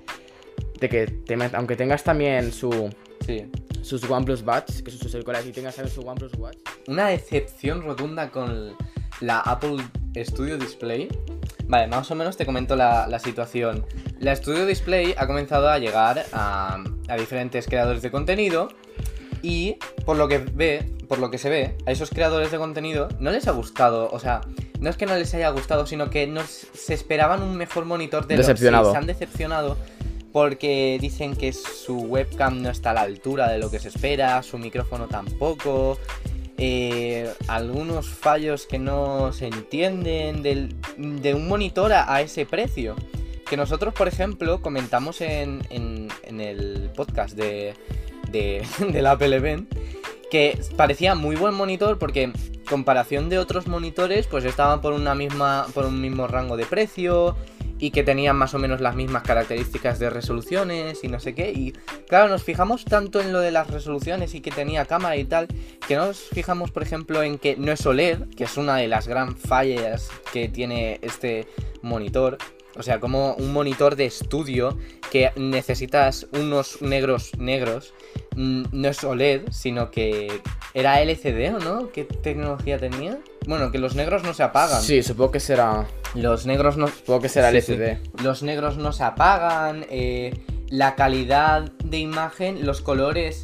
de 0.80 0.90
que 0.90 1.08
te 1.08 1.38
aunque 1.54 1.76
tengas 1.76 2.04
también 2.04 2.52
su, 2.52 2.90
Sí. 3.26 3.46
sus 3.82 4.10
OnePlus 4.10 4.44
Buds, 4.44 4.82
que 4.82 4.92
son 4.92 5.00
sus 5.00 5.14
auriculares, 5.14 5.48
y 5.48 5.52
tengas 5.52 5.76
también 5.76 5.94
su 5.94 6.02
OnePlus 6.02 6.34
Watch. 6.36 6.58
Una 6.88 7.08
decepción 7.08 7.84
rotunda 7.84 8.30
con 8.32 8.76
la 9.20 9.40
Apple 9.40 9.78
Studio 10.16 10.58
Display. 10.58 11.08
Vale, 11.68 11.88
más 11.88 12.10
o 12.12 12.16
menos 12.16 12.36
te 12.36 12.46
comento 12.46 12.76
la, 12.76 13.08
la 13.08 13.20
situación. 13.20 13.86
La 14.20 14.36
Studio 14.36 14.66
Display 14.66 15.14
ha 15.18 15.28
comenzado 15.28 15.70
a 15.70 15.78
llegar 15.78 16.26
a, 16.34 16.84
a 17.08 17.16
diferentes 17.16 17.68
creadores 17.68 18.02
de 18.02 18.12
contenido 18.12 18.70
y 19.42 19.78
por 20.06 20.18
lo 20.18 20.28
que 20.28 20.38
ve, 20.40 20.90
por 21.08 21.20
lo 21.20 21.30
que 21.32 21.38
se 21.38 21.50
ve, 21.50 21.76
a 21.86 21.92
esos 21.92 22.10
creadores 22.10 22.52
de 22.52 22.58
contenido 22.58 23.08
no 23.20 23.32
les 23.32 23.48
ha 23.48 23.52
gustado, 23.52 24.10
o 24.12 24.20
sea, 24.20 24.42
no 24.80 24.90
es 24.90 24.98
que 24.98 25.06
no 25.06 25.16
les 25.16 25.34
haya 25.34 25.50
gustado, 25.50 25.86
sino 25.86 26.10
que 26.10 26.26
no 26.28 26.42
se 26.44 26.94
esperaban 26.94 27.42
un 27.44 27.56
mejor 27.58 27.86
monitor 27.86 28.28
de 28.28 28.38
Decepcionado. 28.38 28.86
sí, 28.86 28.92
se 28.92 28.98
han 28.98 29.06
decepcionado 29.08 29.78
porque 30.32 30.98
dicen 31.02 31.36
que 31.36 31.52
su 31.54 31.98
webcam 32.04 32.62
no 32.62 32.70
está 32.70 32.92
a 32.92 32.94
la 32.94 33.02
altura 33.02 33.50
de 33.52 33.60
lo 33.60 33.70
que 33.70 33.80
se 33.80 33.90
espera, 33.90 34.42
su 34.44 34.58
micrófono 34.58 35.08
tampoco, 35.08 35.98
eh, 36.58 37.30
algunos 37.48 38.08
fallos 38.08 38.66
que 38.66 38.80
no 38.80 39.34
se 39.34 39.48
entienden 39.48 40.42
del- 40.44 40.76
de 40.98 41.34
un 41.34 41.48
monitor 41.48 41.92
a, 41.94 42.14
a 42.14 42.22
ese 42.22 42.46
precio. 42.46 42.96
Que 43.50 43.58
nosotros, 43.58 43.94
por 43.94 44.08
ejemplo, 44.08 44.62
comentamos 44.62 45.20
en, 45.22 45.62
en- 45.70 46.08
en 46.24 46.40
el 46.40 46.90
podcast 46.96 47.36
de, 47.36 47.74
de, 48.32 48.66
del 48.92 49.06
Apple 49.06 49.36
Event 49.36 49.74
que 50.32 50.58
parecía 50.78 51.14
muy 51.14 51.36
buen 51.36 51.54
monitor 51.54 52.00
porque 52.00 52.24
en 52.24 52.34
comparación 52.68 53.28
de 53.28 53.38
otros 53.38 53.68
monitores 53.68 54.28
pues 54.28 54.46
estaban 54.46 54.80
por 54.80 54.94
una 54.94 55.14
misma 55.14 55.68
por 55.74 55.86
un 55.86 56.00
mismo 56.00 56.26
rango 56.28 56.56
de 56.56 56.66
precio 56.66 57.36
y 57.82 57.90
que 57.90 58.04
tenían 58.04 58.38
más 58.38 58.54
o 58.54 58.60
menos 58.60 58.80
las 58.80 58.96
mismas 58.96 59.24
características 59.24 59.98
de 59.98 60.12
resoluciones 60.12 61.04
y 61.04 61.08
no 61.08 61.20
sé 61.20 61.34
qué. 61.34 61.52
Y 61.52 61.74
claro 62.08 62.30
nos 62.30 62.44
fijamos 62.44 62.86
tanto 62.86 63.20
en 63.20 63.34
lo 63.34 63.40
de 63.40 63.52
las 63.52 63.72
resoluciones 63.72 64.36
y 64.36 64.42
que 64.42 64.52
tenía 64.52 64.86
cámara 64.86 65.18
y 65.18 65.26
tal 65.26 65.48
que 65.88 65.96
no 65.96 66.06
nos 66.06 66.20
fijamos 66.20 66.72
por 66.72 66.84
ejemplo 66.84 67.24
en 67.24 67.40
que 67.40 67.58
no 67.58 67.72
es 67.72 67.86
OLED 67.86 68.30
que 68.38 68.44
es 68.44 68.56
una 68.56 68.78
de 68.78 68.88
las 68.88 69.08
gran 69.08 69.36
fallas 69.36 70.10
que 70.32 70.48
tiene 70.48 71.00
este 71.02 71.48
monitor 71.82 72.38
o 72.78 72.84
sea, 72.84 73.00
como 73.00 73.34
un 73.36 73.52
monitor 73.54 73.96
de 73.96 74.06
estudio 74.06 74.78
que 75.12 75.32
necesitas 75.36 76.28
unos 76.34 76.82
negros 76.82 77.32
negros. 77.38 77.94
mm, 78.36 78.64
No 78.72 78.88
es 78.90 79.04
OLED, 79.04 79.44
sino 79.52 79.92
que 79.92 80.42
era 80.74 81.02
LCD 81.02 81.54
o 81.56 81.60
no? 81.60 81.92
¿Qué 81.92 82.04
tecnología 82.06 82.78
tenía? 82.78 83.18
Bueno, 83.46 83.72
que 83.72 83.78
los 83.78 83.96
negros 83.96 84.24
no 84.24 84.34
se 84.34 84.44
apagan. 84.44 84.82
Sí, 84.82 85.04
supongo 85.04 85.32
que 85.32 85.40
será, 85.40 85.86
Los 86.16 86.46
negros 86.46 86.78
no, 86.78 86.88
supongo 86.88 87.22
que 87.22 87.30
será 87.30 87.52
Sí, 87.52 87.62
sí. 87.62 87.74
LCD. 87.74 87.98
los 88.24 88.44
negros 88.44 88.78
no 88.78 88.92
se 88.94 89.04
apagan. 89.04 89.86
eh, 89.90 90.46
la 90.70 90.96
calidad 90.96 91.70
de 91.84 91.98
imagen, 91.98 92.66
los 92.66 92.80
colores. 92.82 93.42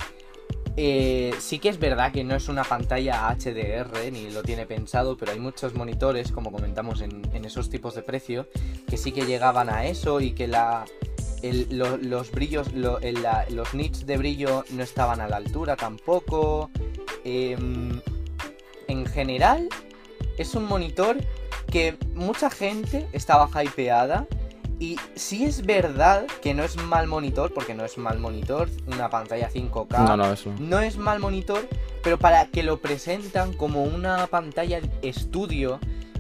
Eh, 0.79 1.34
sí 1.39 1.57
que 1.57 1.69
es 1.69 1.79
verdad 1.79 2.12
que 2.12 2.24
no 2.24 2.36
es 2.36 2.50
una 2.50 2.63
pantalla 2.63 3.36
HDR 3.36 4.12
ni 4.12 4.29
lo 4.29 4.43
tiene 4.43 4.67
pensado, 4.67 5.17
pero 5.17 5.31
hay 5.31 5.39
muchos 5.39 5.74
monitores, 5.74 6.31
como 6.31 6.51
comentamos 6.51 7.01
en, 7.01 7.24
esos 7.43 7.72
tipos 7.72 7.96
de 7.96 8.03
precio, 8.03 8.48
que 8.88 8.96
sí 8.96 9.12
que 9.12 9.25
llegaban 9.25 9.69
a 9.72 9.86
eso 9.86 10.22
y 10.22 10.34
que 10.34 10.48
los 10.48 12.31
brillos, 12.31 12.67
los 12.74 13.74
nits 13.74 14.05
de 14.05 14.17
brillo 14.17 14.65
no 14.69 14.84
estaban 14.84 15.19
a 15.19 15.27
la 15.27 15.38
altura 15.38 15.75
tampoco. 15.75 16.69
Em, 17.24 18.00
en 18.88 19.05
general, 19.07 19.69
es 20.38 20.53
un 20.53 20.65
monitor 20.65 21.17
que 21.72 21.98
mucha 22.13 22.51
gente 22.51 23.07
estaba 23.13 23.50
hypeada. 23.63 24.27
Y 24.79 24.98
sí 25.15 25.46
es 25.46 25.65
verdad 25.65 26.27
que 26.41 26.53
no 26.53 26.63
es 26.63 26.75
mal 26.77 27.07
monitor, 27.07 27.51
porque 27.53 27.74
no 27.74 27.84
es 27.84 27.98
mal 27.98 28.19
monitor, 28.19 28.69
una 28.86 29.10
pantalla 29.10 29.50
5K. 29.50 30.05
No, 30.05 30.17
no, 30.17 30.31
eso. 30.31 30.53
No 30.60 30.79
es 30.79 30.98
mal 30.98 31.19
monitor, 31.19 31.67
pero 32.03 32.19
para 32.19 32.46
que 32.48 32.62
lo 32.62 32.79
presentan 32.79 33.53
como 33.53 33.84
una 33.84 34.27
pantalla 34.27 34.79
estudio, 35.01 35.79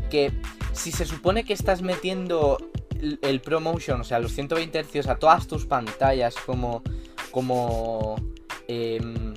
que 0.09 0.31
si 0.73 0.91
se 0.91 1.05
supone 1.05 1.43
que 1.43 1.53
estás 1.53 1.83
metiendo 1.83 2.57
el, 2.99 3.19
el 3.21 3.41
ProMotion, 3.41 4.01
o 4.01 4.03
sea, 4.03 4.19
los 4.19 4.31
120 4.31 4.83
Hz 4.83 5.07
a 5.07 5.15
todas 5.17 5.45
tus 5.45 5.65
pantallas, 5.65 6.35
como, 6.45 6.81
como 7.29 8.15
em, 8.67 9.35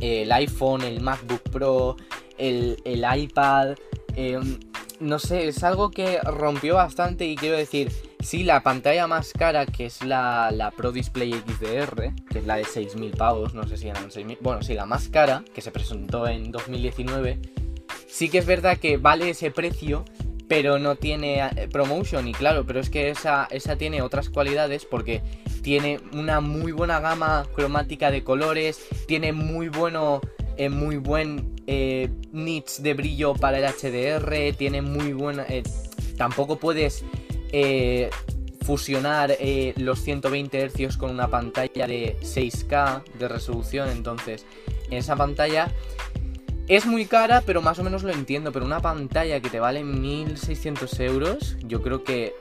el 0.00 0.32
iPhone, 0.32 0.82
el 0.82 1.00
MacBook 1.02 1.42
Pro, 1.50 1.96
el, 2.38 2.80
el 2.84 3.04
iPad, 3.18 3.76
em, 4.16 4.58
no 5.00 5.18
sé, 5.18 5.48
es 5.48 5.62
algo 5.64 5.90
que 5.90 6.20
rompió 6.20 6.76
bastante 6.76 7.26
y 7.26 7.36
quiero 7.36 7.56
decir, 7.56 7.92
sí, 8.20 8.42
la 8.44 8.62
pantalla 8.62 9.06
más 9.06 9.32
cara, 9.32 9.66
que 9.66 9.86
es 9.86 10.02
la, 10.04 10.50
la 10.50 10.70
Pro 10.70 10.92
Display 10.92 11.32
XDR, 11.32 12.14
que 12.30 12.38
es 12.38 12.46
la 12.46 12.56
de 12.56 12.64
6.000 12.64 13.16
pavos, 13.16 13.54
no 13.54 13.66
sé 13.66 13.76
si 13.76 13.88
eran 13.88 14.10
6.000, 14.10 14.38
bueno, 14.40 14.62
sí, 14.62 14.74
la 14.74 14.86
más 14.86 15.08
cara, 15.08 15.44
que 15.54 15.60
se 15.60 15.70
presentó 15.70 16.26
en 16.26 16.50
2019, 16.50 17.38
sí 18.06 18.28
que 18.28 18.38
es 18.38 18.46
verdad 18.46 18.78
que 18.78 18.96
vale 18.96 19.30
ese 19.30 19.50
precio, 19.50 20.04
pero 20.48 20.78
no 20.78 20.96
tiene 20.96 21.40
eh, 21.40 21.68
promotion, 21.70 22.28
y 22.28 22.32
claro, 22.32 22.64
pero 22.66 22.80
es 22.80 22.90
que 22.90 23.10
esa, 23.10 23.48
esa 23.50 23.76
tiene 23.76 24.02
otras 24.02 24.28
cualidades 24.28 24.84
porque 24.84 25.22
tiene 25.62 26.00
una 26.12 26.40
muy 26.40 26.72
buena 26.72 27.00
gama 27.00 27.46
cromática 27.54 28.10
de 28.10 28.22
colores, 28.22 28.86
tiene 29.06 29.32
muy 29.32 29.68
bueno, 29.68 30.20
muy 30.70 30.96
buen 30.96 31.54
eh, 31.66 32.10
nits 32.32 32.82
de 32.82 32.94
brillo 32.94 33.34
para 33.34 33.58
el 33.58 33.64
HDR, 33.64 34.54
tiene 34.56 34.82
muy 34.82 35.12
buena... 35.12 35.44
eh, 35.48 35.62
tampoco 36.16 36.56
puedes 36.58 37.04
eh, 37.52 38.10
fusionar 38.64 39.32
eh, 39.38 39.74
los 39.76 40.00
120 40.02 40.68
Hz 40.68 40.96
con 40.96 41.10
una 41.10 41.28
pantalla 41.28 41.86
de 41.86 42.16
6K 42.22 43.02
de 43.18 43.28
resolución, 43.28 43.88
entonces 43.90 44.46
en 44.90 44.98
esa 44.98 45.16
pantalla 45.16 45.70
es 46.66 46.86
muy 46.86 47.04
cara, 47.04 47.42
pero 47.44 47.60
más 47.60 47.78
o 47.78 47.84
menos 47.84 48.04
lo 48.04 48.10
entiendo. 48.10 48.50
Pero 48.50 48.64
una 48.64 48.80
pantalla 48.80 49.38
que 49.40 49.50
te 49.50 49.60
vale 49.60 49.84
1600 49.84 50.98
euros, 51.00 51.56
yo 51.66 51.82
creo 51.82 52.04
que 52.04 52.32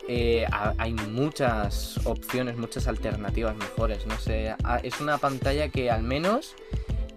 ha- 0.50 0.74
hay 0.77 0.93
muchas 0.93 2.00
opciones, 2.05 2.55
muchas 2.58 2.88
alternativas 2.88 3.53
mejores. 3.58 4.05
No 4.08 4.17
sé, 4.20 4.55
a- 4.63 4.79
es 4.82 5.01
una 5.01 5.17
pantalla 5.17 5.67
que 5.67 5.91
al 5.91 6.03
menos 6.03 6.55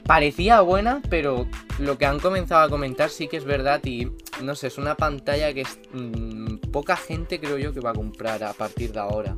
parecía 0.06 0.60
buena, 0.60 1.02
pero 1.10 1.46
lo 1.78 1.98
que 1.98 2.06
han 2.06 2.18
comenzado 2.20 2.62
a 2.62 2.68
comentar 2.68 3.10
sí 3.10 3.28
que 3.28 3.36
es 3.36 3.44
verdad. 3.44 3.80
Y 3.84 4.08
no 4.42 4.54
sé, 4.54 4.68
es 4.68 4.78
una 4.78 4.94
pantalla 4.94 5.52
que 5.52 5.62
es, 5.62 5.78
mm, 5.92 6.56
poca 6.72 6.96
gente 6.96 7.40
creo 7.40 7.58
yo 7.58 7.72
que 7.72 7.80
va 7.80 7.90
a 7.90 7.94
comprar 7.94 8.42
a 8.44 8.52
partir 8.52 8.92
de 8.92 9.00
ahora. 9.00 9.36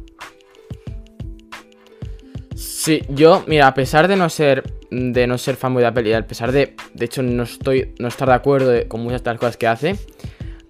Sí, 2.55 3.03
yo, 3.09 3.45
mira, 3.47 3.67
a 3.69 3.75
pesar 3.75 4.09
de 4.09 4.17
no 4.17 4.29
ser 4.29 4.65
de 4.91 5.27
no 5.27 5.37
ser 5.37 5.57
fanboy 5.57 5.83
de 5.83 5.87
Apple 5.89 6.09
y 6.09 6.13
a 6.15 6.27
pesar 6.27 6.51
de, 6.51 6.75
de 6.95 7.05
hecho, 7.05 7.23
no 7.23 7.43
estoy 7.43 7.95
no 7.99 8.09
estar 8.09 8.27
de 8.29 8.35
acuerdo 8.35 8.71
de- 8.71 8.89
con 8.89 9.03
muchas 9.03 9.23
de 9.23 9.31
las 9.31 9.39
cosas 9.39 9.57
que 9.59 9.67
hace, 9.67 9.97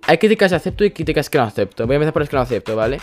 hay 0.03 0.19
críticas 0.19 0.51
que 0.51 0.57
acepto 0.57 0.85
y 0.85 0.91
críticas 0.91 1.31
que 1.31 1.39
no 1.39 1.45
acepto. 1.45 1.87
Voy 1.87 1.95
a 1.95 1.97
empezar 1.97 2.13
por 2.13 2.23
las 2.23 2.29
que 2.29 2.37
no 2.37 2.43
acepto, 2.43 2.75
¿vale? 2.77 2.99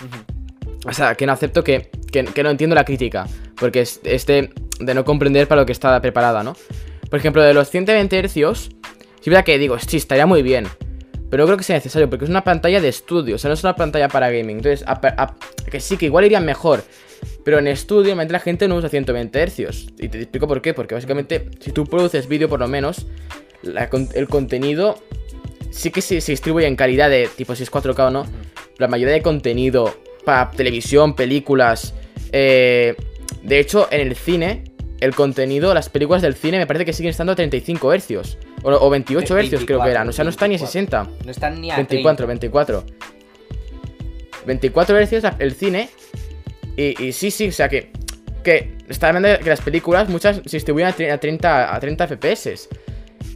O 0.86 0.92
sea, 0.92 1.16
que 1.16 1.26
no 1.26 1.32
acepto 1.32 1.64
que, 1.64 1.90
que, 2.12 2.26
que 2.26 2.44
no 2.44 2.50
entiendo 2.50 2.76
la 2.76 2.84
crítica, 2.84 3.26
porque 3.58 3.82
es, 3.82 4.02
es 4.04 4.26
de, 4.80 4.94
no 4.94 5.04
comprender 5.06 5.48
para 5.48 5.62
lo 5.62 5.66
que 5.66 5.72
está 5.72 6.00
preparada, 6.02 6.44
¿no? 6.44 6.56
Por 7.10 7.20
ejemplo, 7.20 7.42
de 7.44 7.54
los 7.54 7.70
120 7.70 8.28
Hz, 8.28 8.34
sí 8.34 9.30
verdad 9.30 9.44
que 9.46 9.58
digo, 9.58 9.78
sí, 9.80 9.98
estaría 9.98 10.26
muy 10.26 10.42
bien, 10.44 10.66
pero 11.30 11.44
no 11.44 11.48
creo 11.48 11.58
que 11.58 11.64
sea 11.64 11.76
necesario, 11.76 12.10
porque 12.10 12.26
es 12.26 12.30
una 12.32 12.44
pantalla 12.44 12.82
de 12.82 12.88
estudio, 12.90 13.36
o 13.36 13.38
sea, 13.38 13.50
no 13.50 13.54
es 13.54 13.64
una 13.64 13.76
pantalla 13.76 14.08
para 14.08 14.30
gaming. 14.30 14.58
Entonces, 14.58 14.84
a- 14.88 15.00
a- 15.18 15.36
que 15.70 15.80
sí, 15.80 15.98
que 15.98 16.06
igual 16.06 16.26
irían 16.26 16.46
mejor, 16.46 16.84
pero 17.44 17.60
en 17.60 17.68
estudio, 17.68 18.10
normalmente 18.10 18.34
la 18.34 18.40
gente 18.40 18.68
no 18.68 18.76
usa 18.76 18.90
120 18.90 19.48
Hz. 19.48 19.88
Y 20.00 20.10
te 20.10 20.20
explico 20.22 20.48
por 20.48 20.62
qué, 20.62 20.74
porque 20.74 20.96
básicamente, 20.96 21.50
si 21.60 21.72
tú 21.72 21.86
produces 21.86 22.28
vídeo, 22.28 22.50
por 22.50 22.60
lo 22.60 22.68
menos, 22.68 23.08
la 23.64 23.90
el 24.14 24.28
contenido 24.28 25.00
sí 25.72 25.90
que 25.92 26.02
se, 26.02 26.22
se 26.22 26.32
distribuye 26.32 26.68
en 26.68 26.76
calidad 26.76 27.10
de 27.10 27.28
tipo 27.36 27.56
si 27.56 27.64
es 27.64 27.72
4K 27.72 28.08
o 28.08 28.12
no. 28.12 28.26
La 28.78 28.88
mayoría 28.88 29.14
de 29.14 29.22
contenido 29.22 29.96
para 30.24 30.52
televisión, 30.52 31.16
películas. 31.16 31.94
eh, 32.32 32.96
de 33.44 33.60
hecho, 33.60 33.88
en 33.92 34.02
el 34.02 34.16
cine, 34.16 34.64
el 35.02 35.14
contenido, 35.14 35.74
las 35.74 35.90
películas 35.90 36.22
del 36.22 36.36
cine 36.36 36.58
me 36.58 36.66
parece 36.68 36.86
que 36.86 36.94
siguen 36.94 37.12
estando 37.12 37.34
a 37.34 37.36
35 37.36 37.94
Hz. 37.94 38.38
O, 38.64 38.72
o 38.72 38.90
28 38.90 39.36
Hz 39.38 39.66
creo 39.66 39.80
que 39.84 39.92
eran. 39.92 40.08
O 40.10 40.12
sea, 40.12 40.24
no 40.24 40.30
está 40.32 40.48
ni 40.48 40.56
a 40.56 40.60
60. 40.60 41.10
No 41.26 41.32
están 41.32 41.62
ni 41.62 41.70
a 41.72 41.76
24, 41.76 42.28
24. 42.28 42.84
24 44.46 44.98
Hz 45.06 45.24
la- 45.24 45.36
el 45.40 45.54
cine. 45.54 45.90
Y, 46.78 47.04
y 47.04 47.12
sí, 47.14 47.32
sí, 47.32 47.48
o 47.48 47.52
sea 47.52 47.70
que. 47.70 47.92
Que 48.44 48.76
está 48.90 49.08
hablando 49.08 49.30
que 49.40 49.50
las 49.50 49.62
películas, 49.62 50.08
muchas 50.08 50.38
se 50.46 50.58
distribuyen 50.58 50.88
a 50.90 51.18
30, 51.18 51.76
a 51.76 51.80
30 51.80 52.08
FPS. 52.08 52.70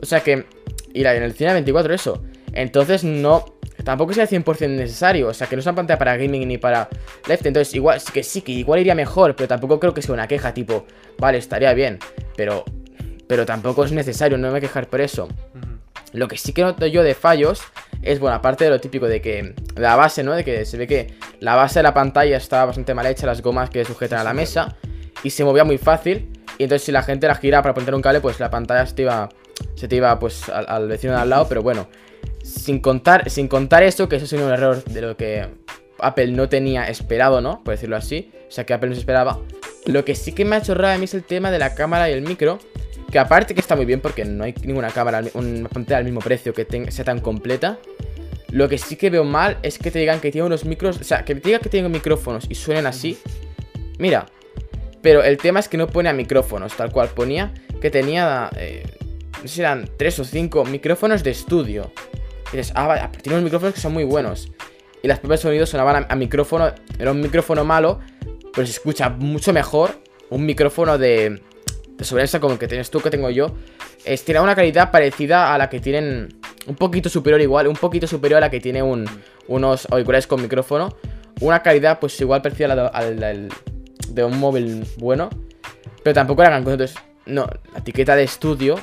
O 0.01 0.05
sea 0.05 0.21
que. 0.21 0.45
Y 0.93 1.01
la, 1.03 1.15
en 1.15 1.23
el 1.23 1.33
cine 1.33 1.49
a 1.51 1.53
24, 1.53 1.93
eso. 1.93 2.23
Entonces 2.53 3.03
no. 3.03 3.45
Tampoco 3.89 4.13
sea 4.13 4.27
100% 4.27 4.69
necesario. 4.69 5.29
O 5.29 5.33
sea 5.33 5.47
que 5.47 5.55
no 5.55 5.61
es 5.61 5.65
una 5.65 5.73
pantalla 5.73 5.97
para 5.97 6.15
gaming 6.15 6.47
ni 6.47 6.59
para 6.59 6.87
left. 7.27 7.43
Entonces, 7.47 7.73
igual, 7.73 7.99
sí 7.99 8.11
que 8.13 8.21
sí, 8.21 8.43
que 8.43 8.51
igual 8.51 8.81
iría 8.81 8.93
mejor. 8.93 9.35
Pero 9.35 9.47
tampoco 9.47 9.79
creo 9.79 9.95
que 9.95 10.03
sea 10.03 10.13
una 10.13 10.27
queja 10.27 10.53
tipo. 10.53 10.85
Vale, 11.17 11.39
estaría 11.39 11.73
bien. 11.73 11.97
Pero. 12.37 12.63
Pero 13.27 13.47
tampoco 13.47 13.83
es 13.85 13.91
necesario, 13.91 14.37
no 14.37 14.43
me 14.43 14.51
voy 14.51 14.57
a 14.59 14.61
quejar 14.61 14.85
por 14.85 15.01
eso. 15.01 15.27
Lo 16.13 16.27
que 16.27 16.37
sí 16.37 16.53
que 16.53 16.61
noto 16.61 16.85
yo 16.85 17.01
de 17.01 17.15
fallos 17.15 17.63
es, 18.03 18.19
bueno, 18.19 18.35
aparte 18.35 18.65
de 18.65 18.69
lo 18.69 18.79
típico 18.79 19.07
de 19.07 19.21
que 19.21 19.55
la 19.75 19.95
base, 19.95 20.21
¿no? 20.21 20.33
De 20.35 20.43
que 20.43 20.65
se 20.65 20.77
ve 20.77 20.85
que 20.85 21.15
la 21.39 21.55
base 21.55 21.79
de 21.79 21.83
la 21.83 21.95
pantalla 21.95 22.37
estaba 22.37 22.65
bastante 22.65 22.93
mal 22.93 23.07
hecha, 23.07 23.25
las 23.25 23.41
gomas 23.41 23.71
que 23.71 23.83
sujetan 23.85 24.19
a 24.19 24.23
la 24.23 24.35
mesa, 24.35 24.75
y 25.23 25.31
se 25.31 25.43
movía 25.43 25.63
muy 25.63 25.79
fácil. 25.79 26.29
Y 26.59 26.63
entonces, 26.65 26.85
si 26.85 26.91
la 26.91 27.01
gente 27.01 27.25
la 27.25 27.33
gira 27.33 27.63
para 27.63 27.73
poner 27.73 27.95
un 27.95 28.03
cable, 28.03 28.21
pues 28.21 28.39
la 28.39 28.51
pantalla 28.51 28.85
se 28.85 28.93
te 28.93 29.01
iba, 29.01 29.29
se 29.73 29.87
te 29.87 29.95
iba 29.95 30.19
pues, 30.19 30.47
al, 30.49 30.65
al 30.67 30.87
vecino 30.87 31.13
de 31.13 31.19
al 31.19 31.29
lado. 31.29 31.47
Pero 31.47 31.63
bueno, 31.63 31.87
sin 32.43 32.79
contar, 32.79 33.29
sin 33.29 33.47
contar 33.47 33.83
esto, 33.83 34.09
que 34.09 34.17
eso 34.17 34.25
es 34.25 34.33
un 34.33 34.41
error 34.41 34.83
de 34.83 35.01
lo 35.01 35.17
que 35.17 35.47
Apple 35.99 36.27
no 36.27 36.49
tenía 36.49 36.87
esperado, 36.87 37.41
¿no? 37.41 37.63
Por 37.63 37.73
decirlo 37.73 37.95
así. 37.95 38.31
O 38.47 38.51
sea, 38.51 38.65
que 38.65 38.73
Apple 38.73 38.89
no 38.89 38.95
se 38.95 39.01
esperaba. 39.01 39.39
Lo 39.85 40.05
que 40.05 40.15
sí 40.15 40.33
que 40.33 40.45
me 40.45 40.55
ha 40.55 40.61
chorrado 40.61 40.95
a 40.95 40.97
mí 40.97 41.05
es 41.05 41.13
el 41.13 41.23
tema 41.23 41.51
de 41.51 41.59
la 41.59 41.75
cámara 41.75 42.09
y 42.09 42.13
el 42.13 42.21
micro. 42.21 42.59
Que 43.11 43.19
aparte 43.19 43.53
que 43.53 43.59
está 43.59 43.75
muy 43.75 43.85
bien 43.85 44.01
porque 44.01 44.23
no 44.23 44.43
hay 44.43 44.53
ninguna 44.63 44.89
cámara, 44.89 45.23
una 45.33 45.67
pantalla 45.67 45.97
al 45.97 46.03
mismo 46.03 46.19
precio 46.19 46.53
que 46.53 46.91
sea 46.91 47.05
tan 47.05 47.19
completa. 47.19 47.79
Lo 48.51 48.69
que 48.69 48.77
sí 48.77 48.95
que 48.95 49.09
veo 49.09 49.23
mal 49.23 49.57
es 49.63 49.79
que 49.79 49.91
te 49.91 49.99
digan 49.99 50.19
que 50.19 50.31
tiene 50.31 50.45
unos 50.45 50.65
micros, 50.65 50.99
o 50.99 51.03
sea, 51.03 51.25
que 51.25 51.35
te 51.35 51.41
digan 51.41 51.61
que 51.61 51.69
tienen 51.69 51.91
micrófonos 51.91 52.45
y 52.49 52.55
suenen 52.55 52.85
así. 52.85 53.17
Mira, 53.97 54.27
pero 55.01 55.23
el 55.23 55.37
tema 55.37 55.59
es 55.59 55.67
que 55.67 55.77
no 55.77 55.87
pone 55.87 56.09
a 56.09 56.13
micrófonos, 56.13 56.75
tal 56.75 56.91
cual 56.91 57.09
ponía 57.09 57.53
que 57.79 57.89
tenía, 57.89 58.49
eh, 58.57 58.83
no 59.41 59.47
sé 59.47 59.61
eran 59.61 59.89
3 59.97 60.19
o 60.19 60.23
5 60.23 60.65
micrófonos 60.65 61.23
de 61.23 61.31
estudio. 61.31 61.91
Y 62.53 62.57
dices, 62.57 62.73
ah, 62.75 63.09
tiene 63.21 63.35
unos 63.37 63.43
micrófonos 63.45 63.73
que 63.75 63.81
son 63.81 63.93
muy 63.93 64.03
buenos. 64.03 64.51
Y 65.01 65.07
las 65.07 65.19
propias 65.19 65.41
sonidos 65.41 65.69
sonaban 65.69 66.03
a, 66.03 66.07
a 66.09 66.15
micrófono, 66.15 66.71
era 66.97 67.11
un 67.11 67.21
micrófono 67.21 67.63
malo, 67.63 67.99
pero 68.53 68.65
se 68.65 68.73
escucha 68.73 69.09
mucho 69.09 69.53
mejor 69.53 69.91
un 70.29 70.45
micrófono 70.45 70.97
de, 70.97 71.41
de 71.97 72.03
sobremesa 72.03 72.39
como 72.39 72.53
el 72.53 72.59
que 72.59 72.67
tienes 72.67 72.89
tú, 72.89 72.99
que 72.99 73.09
tengo 73.09 73.29
yo. 73.29 73.55
Es, 74.05 74.23
tiene 74.25 74.39
una 74.41 74.55
calidad 74.55 74.91
parecida 74.91 75.53
a 75.53 75.57
la 75.57 75.69
que 75.69 75.79
tienen, 75.79 76.29
un 76.67 76.75
poquito 76.75 77.09
superior 77.09 77.39
igual, 77.41 77.67
un 77.67 77.75
poquito 77.75 78.07
superior 78.07 78.37
a 78.37 78.41
la 78.41 78.49
que 78.49 78.59
tiene 78.59 78.81
un, 78.81 79.05
unos 79.47 79.87
auriculares 79.91 80.25
con 80.27 80.41
micrófono. 80.41 80.95
Una 81.41 81.61
calidad 81.63 81.99
pues 81.99 82.19
igual 82.19 82.41
parecida 82.41 82.65
a 82.71 82.75
la 82.75 82.83
de, 82.83 82.89
al- 82.93 83.23
al- 83.23 83.49
de 84.09 84.23
un 84.23 84.39
móvil 84.39 84.85
bueno, 84.97 85.29
pero 86.03 86.13
tampoco 86.13 86.41
era 86.41 86.49
gran 86.51 86.63
cosa. 86.63 86.73
Entonces, 86.73 86.97
no, 87.25 87.47
la 87.73 87.79
etiqueta 87.79 88.15
de 88.15 88.23
estudio, 88.23 88.79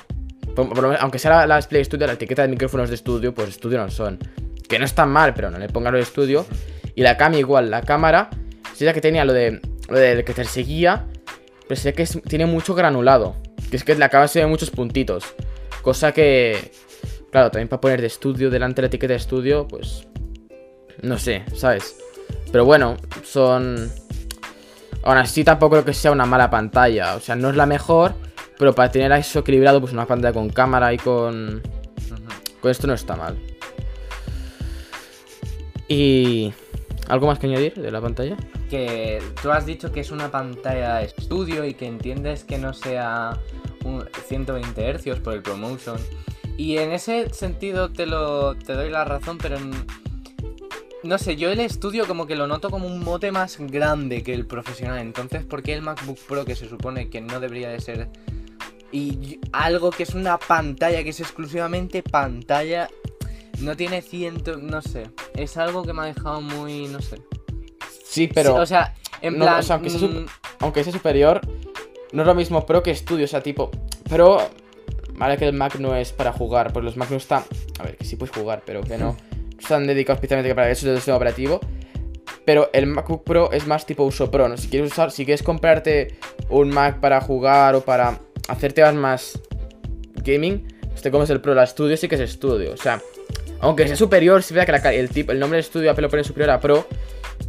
aunque 1.01 1.19
sea 1.19 1.31
la, 1.31 1.47
la 1.47 1.57
Display 1.57 1.85
Studio, 1.85 2.07
la 2.07 2.15
etiqueta 2.15 2.43
de 2.43 2.49
micrófonos 2.49 2.89
de 2.89 2.95
estudio, 2.95 3.35
pues 3.35 3.51
estudio 3.51 3.79
no 3.79 3.91
son. 3.91 4.19
Que 4.69 4.79
no 4.79 4.85
están 4.85 5.11
mal, 5.11 5.35
pero 5.35 5.51
no 5.51 5.59
le 5.59 5.69
pongan 5.69 5.93
lo 5.93 5.99
de 5.99 6.05
estudio. 6.05 6.47
Y 6.95 7.03
la 7.03 7.17
cam 7.17 7.35
igual, 7.35 7.71
la 7.71 7.83
cámara, 7.83 8.31
sí 8.75 8.85
la 8.85 8.93
que 8.93 9.01
tenía 9.01 9.25
lo 9.25 9.33
de 9.33 9.61
lo 9.89 9.99
del 9.99 10.25
que 10.25 10.33
te 10.33 10.45
seguía, 10.45 11.07
pero 11.69 11.81
sé 11.81 11.93
que 11.93 12.07
tiene 12.07 12.47
mucho 12.47 12.75
granulado. 12.75 13.37
Que 13.71 13.77
es 13.77 13.85
que 13.85 13.95
la 13.95 14.09
cámara 14.09 14.29
se 14.29 14.41
ve 14.41 14.47
muchos 14.47 14.71
puntitos. 14.71 15.25
Cosa 15.83 16.13
que, 16.13 16.73
claro, 17.31 17.51
también 17.51 17.69
para 17.69 17.81
poner 17.81 18.01
de 18.01 18.07
estudio 18.07 18.51
delante 18.51 18.77
de 18.77 18.83
la 18.83 18.87
etiqueta 18.89 19.13
de 19.13 19.19
estudio, 19.19 19.67
pues 19.69 20.07
no 21.03 21.19
sé, 21.19 21.45
¿sabes? 21.55 21.97
Pero 22.51 22.65
bueno, 22.65 22.97
son... 23.25 23.91
Aún 25.03 25.19
así 25.19 25.45
tampoco 25.45 25.77
creo 25.77 25.85
que 25.85 25.95
sea 25.95 26.11
una 26.11 26.27
mala 26.27 26.51
pantalla. 26.51 27.15
O 27.15 27.21
sea, 27.21 27.37
no 27.37 27.51
es 27.51 27.57
la 27.57 27.67
mejor, 27.67 28.15
pero 28.59 28.75
para 28.75 28.91
tener 28.91 29.13
eso 29.13 29.41
equilibrado, 29.41 29.81
pues 29.81 29.93
una 29.93 30.07
pantalla 30.07 30.33
con 30.33 30.49
cámara 30.49 30.93
y 30.93 30.99
con... 30.99 31.63
Con 32.61 32.71
esto 32.71 32.87
no 32.87 32.95
está 32.95 33.17
mal. 33.17 33.39
Y... 35.89 36.53
¿Algo 37.09 37.29
más 37.29 37.39
que 37.39 37.47
añadir 37.47 37.75
de 37.75 37.91
la 37.91 38.01
pantalla? 38.01 38.37
Que 38.69 39.23
tú 39.41 39.53
has 39.53 39.65
dicho 39.65 39.93
que 39.93 40.01
es 40.01 40.11
una 40.11 40.31
pantalla 40.31 41.03
estudio 41.03 41.65
y 41.65 41.75
que 41.75 41.87
entiendes 41.87 42.43
que 42.43 42.59
no 42.59 42.73
sea 42.73 43.39
un 43.85 44.05
120 44.27 44.99
Hz 44.99 45.21
por 45.21 45.35
el 45.35 45.43
promotion. 45.43 45.97
Y 46.57 46.79
en 46.79 46.91
ese 46.91 47.33
sentido 47.33 47.93
te 47.93 48.07
lo 48.07 48.57
te 48.57 48.73
doy 48.73 48.91
la 48.91 49.05
razón, 49.05 49.39
pero 49.39 49.59
no 51.03 51.19
sé, 51.19 51.37
yo 51.37 51.51
el 51.51 51.61
estudio 51.61 52.07
como 52.07 52.27
que 52.27 52.35
lo 52.35 52.49
noto 52.49 52.71
como 52.71 52.89
un 52.89 53.05
mote 53.05 53.31
más 53.31 53.59
grande 53.61 54.25
que 54.25 54.35
el 54.35 54.47
profesional. 54.47 54.99
Entonces, 54.99 55.45
¿por 55.45 55.63
qué 55.63 55.75
el 55.75 55.83
MacBook 55.83 56.19
Pro 56.27 56.45
que 56.45 56.57
se 56.57 56.69
supone 56.69 57.09
que 57.09 57.21
no 57.21 57.39
debería 57.39 57.69
de 57.69 57.81
ser 57.81 58.09
y 58.93 59.41
algo 59.53 59.91
que 59.91 60.05
es 60.05 60.15
una 60.15 60.39
pantalla 60.39 61.03
que 61.03 61.11
es 61.11 61.21
exclusivamente 61.21 62.03
pantalla 62.03 62.89
no 63.61 63.77
tiene 63.77 64.03
ciento, 64.03 64.57
no 64.59 64.83
sé. 64.83 65.11
Es 65.35 65.57
algo 65.57 65.83
que 65.83 65.93
me 65.93 66.03
ha 66.03 66.07
dejado 66.07 66.41
muy, 66.41 66.89
no 66.89 67.01
sé. 67.01 67.17
Sí, 68.05 68.29
pero. 68.33 68.55
o 68.55 68.67
sea, 68.67 68.95
en 69.21 69.37
plan. 69.37 69.63
aunque, 69.69 69.91
sea 69.91 70.09
aunque, 70.61 70.85
sea 70.85 70.93
superior, 70.93 71.41
no 72.13 72.23
es 72.23 72.27
lo 72.27 72.35
mismo 72.35 72.67
Pro 72.67 72.83
que 72.83 72.91
estudio. 72.91 73.25
O 73.25 73.29
sea, 73.29 73.43
tipo. 73.43 73.71
Pero. 74.09 74.39
Vale 75.15 75.39
que 75.39 75.47
el 75.47 75.55
Mac 75.55 75.77
no 75.77 75.97
es 75.97 76.13
para 76.13 76.33
jugar. 76.33 76.73
Pues 76.73 76.85
los 76.85 76.97
Mac 76.97 77.11
no 77.11 77.17
están. 77.17 77.43
A 77.79 77.85
ver, 77.85 77.97
que 77.97 78.05
sí 78.05 78.17
puedes 78.17 78.37
jugar, 78.37 78.63
pero 78.67 78.83
que 78.83 78.99
no. 78.99 79.17
Están 79.59 79.87
dedicados 79.87 80.19
especialmente 80.19 80.55
para 80.55 80.71
eso 80.71 80.87
del 80.87 80.97
sistema 80.97 81.17
operativo. 81.17 81.61
Pero 82.45 82.71
el 82.73 82.87
MacBook 82.87 83.25
Pro 83.25 83.51
es 83.51 83.67
más 83.67 83.87
tipo 83.87 84.05
uso 84.05 84.31
pro, 84.31 84.49
¿no? 84.49 84.57
Si 84.57 84.69
quieres 84.69 84.93
usar, 84.93 85.11
si 85.11 85.25
quieres 85.25 85.43
comprarte 85.43 86.19
un 86.49 86.69
Mac 86.69 87.01
para 87.01 87.21
jugar 87.21 87.75
o 87.75 87.81
para 87.81 88.21
hacerte 88.49 88.91
más 88.93 89.39
gaming, 90.25 90.67
pues 90.89 91.03
te 91.03 91.11
comes 91.11 91.31
el 91.31 91.41
Pro. 91.41 91.55
La 91.55 91.65
estudio 91.65 91.97
sí 91.97 92.09
que 92.09 92.15
es 92.17 92.21
estudio. 92.21 92.73
O 92.73 92.77
sea, 92.77 93.01
aunque 93.61 93.87
sea 93.87 93.97
superior, 93.97 94.43
si 94.43 94.55
vea 94.55 94.67
que 94.67 94.99
el, 94.99 95.09
tipo, 95.11 95.33
el 95.33 95.39
nombre 95.39 95.57
del 95.57 95.65
estudio 95.65 95.91
Apple 95.91 96.03
lo 96.03 96.11
pone 96.11 96.25
superior 96.25 96.51
a 96.51 96.61
Pro, 96.61 96.87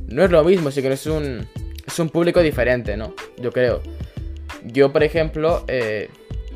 no 0.07 0.23
es 0.23 0.31
lo 0.31 0.43
mismo, 0.43 0.71
sí 0.71 0.81
que 0.81 0.91
es 0.91 1.05
un, 1.05 1.47
es 1.85 1.99
un 1.99 2.09
público 2.09 2.41
diferente, 2.41 2.97
¿no? 2.97 3.13
Yo 3.37 3.51
creo. 3.51 3.81
Yo, 4.63 4.91
por 4.91 5.03
ejemplo, 5.03 5.63
eh, 5.67 6.09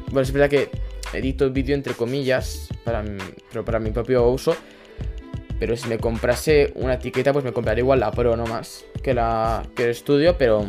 bueno, 0.07 0.21
es 0.21 0.31
verdad 0.31 0.49
que 0.49 0.69
edito 1.13 1.45
el 1.45 1.51
vídeo 1.51 1.75
entre 1.75 1.93
comillas, 1.93 2.67
para 2.83 3.03
mi, 3.03 3.17
pero 3.49 3.65
para 3.65 3.79
mi 3.79 3.91
propio 3.91 4.27
uso. 4.27 4.55
Pero 5.59 5.77
si 5.77 5.87
me 5.87 5.99
comprase 5.99 6.71
una 6.75 6.95
etiqueta, 6.95 7.33
pues 7.33 7.45
me 7.45 7.53
compraría 7.53 7.81
igual 7.81 7.99
la 7.99 8.11
Pro, 8.11 8.35
no 8.35 8.45
más 8.45 8.83
que, 9.03 9.13
la, 9.13 9.63
que 9.75 9.83
el 9.83 9.89
estudio, 9.91 10.35
pero, 10.37 10.65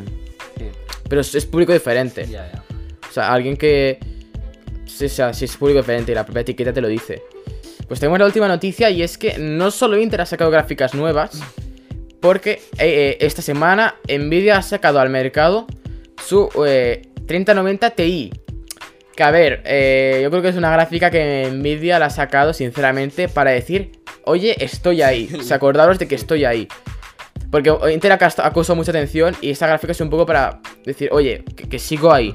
pero 1.08 1.20
es, 1.20 1.46
público 1.46 1.72
diferente. 1.72 2.26
O 3.12 3.14
sea, 3.14 3.30
alguien 3.30 3.58
que... 3.58 3.98
si 4.86 5.04
es 5.04 5.56
público 5.58 5.80
diferente 5.80 6.12
y 6.12 6.14
la 6.14 6.24
propia 6.24 6.40
etiqueta 6.40 6.72
te 6.72 6.80
lo 6.80 6.88
dice. 6.88 7.22
Pues 7.86 8.00
tenemos 8.00 8.18
la 8.18 8.24
última 8.24 8.48
noticia 8.48 8.88
y 8.88 9.02
es 9.02 9.18
que 9.18 9.36
no 9.36 9.70
solo 9.70 9.98
Inter 9.98 10.22
ha 10.22 10.24
sacado 10.24 10.50
gráficas 10.50 10.94
nuevas, 10.94 11.42
porque 12.20 12.52
eh, 12.78 12.78
eh, 12.78 13.16
esta 13.20 13.42
semana 13.42 13.96
Nvidia 14.08 14.56
ha 14.56 14.62
sacado 14.62 14.98
al 14.98 15.10
mercado 15.10 15.66
su 16.26 16.48
3090 17.26 17.86
eh, 17.86 17.90
Ti. 17.90 18.32
Que 19.14 19.22
a 19.24 19.30
ver, 19.30 19.58
yo 20.22 20.30
creo 20.30 20.40
que 20.40 20.48
es 20.48 20.56
una 20.56 20.72
gráfica 20.72 21.10
que 21.10 21.50
Nvidia 21.52 21.98
la 21.98 22.06
ha 22.06 22.10
sacado 22.10 22.54
sinceramente 22.54 23.28
para 23.28 23.50
decir, 23.50 23.92
oye, 24.24 24.56
estoy 24.64 25.02
ahí. 25.02 25.28
Se 25.42 25.52
acordaros 25.52 25.98
de 25.98 26.08
que 26.08 26.14
estoy 26.14 26.46
ahí. 26.46 26.66
Porque 27.50 27.70
Inter 27.92 28.12
ha 28.12 28.46
acusado 28.46 28.74
mucha 28.74 28.90
atención 28.90 29.36
y 29.42 29.50
esta 29.50 29.66
gráfica 29.66 29.92
es 29.92 30.00
un 30.00 30.08
poco 30.08 30.24
para 30.24 30.62
decir, 30.86 31.10
oye, 31.12 31.44
que, 31.44 31.78
sigo 31.78 32.10
ahí. 32.10 32.34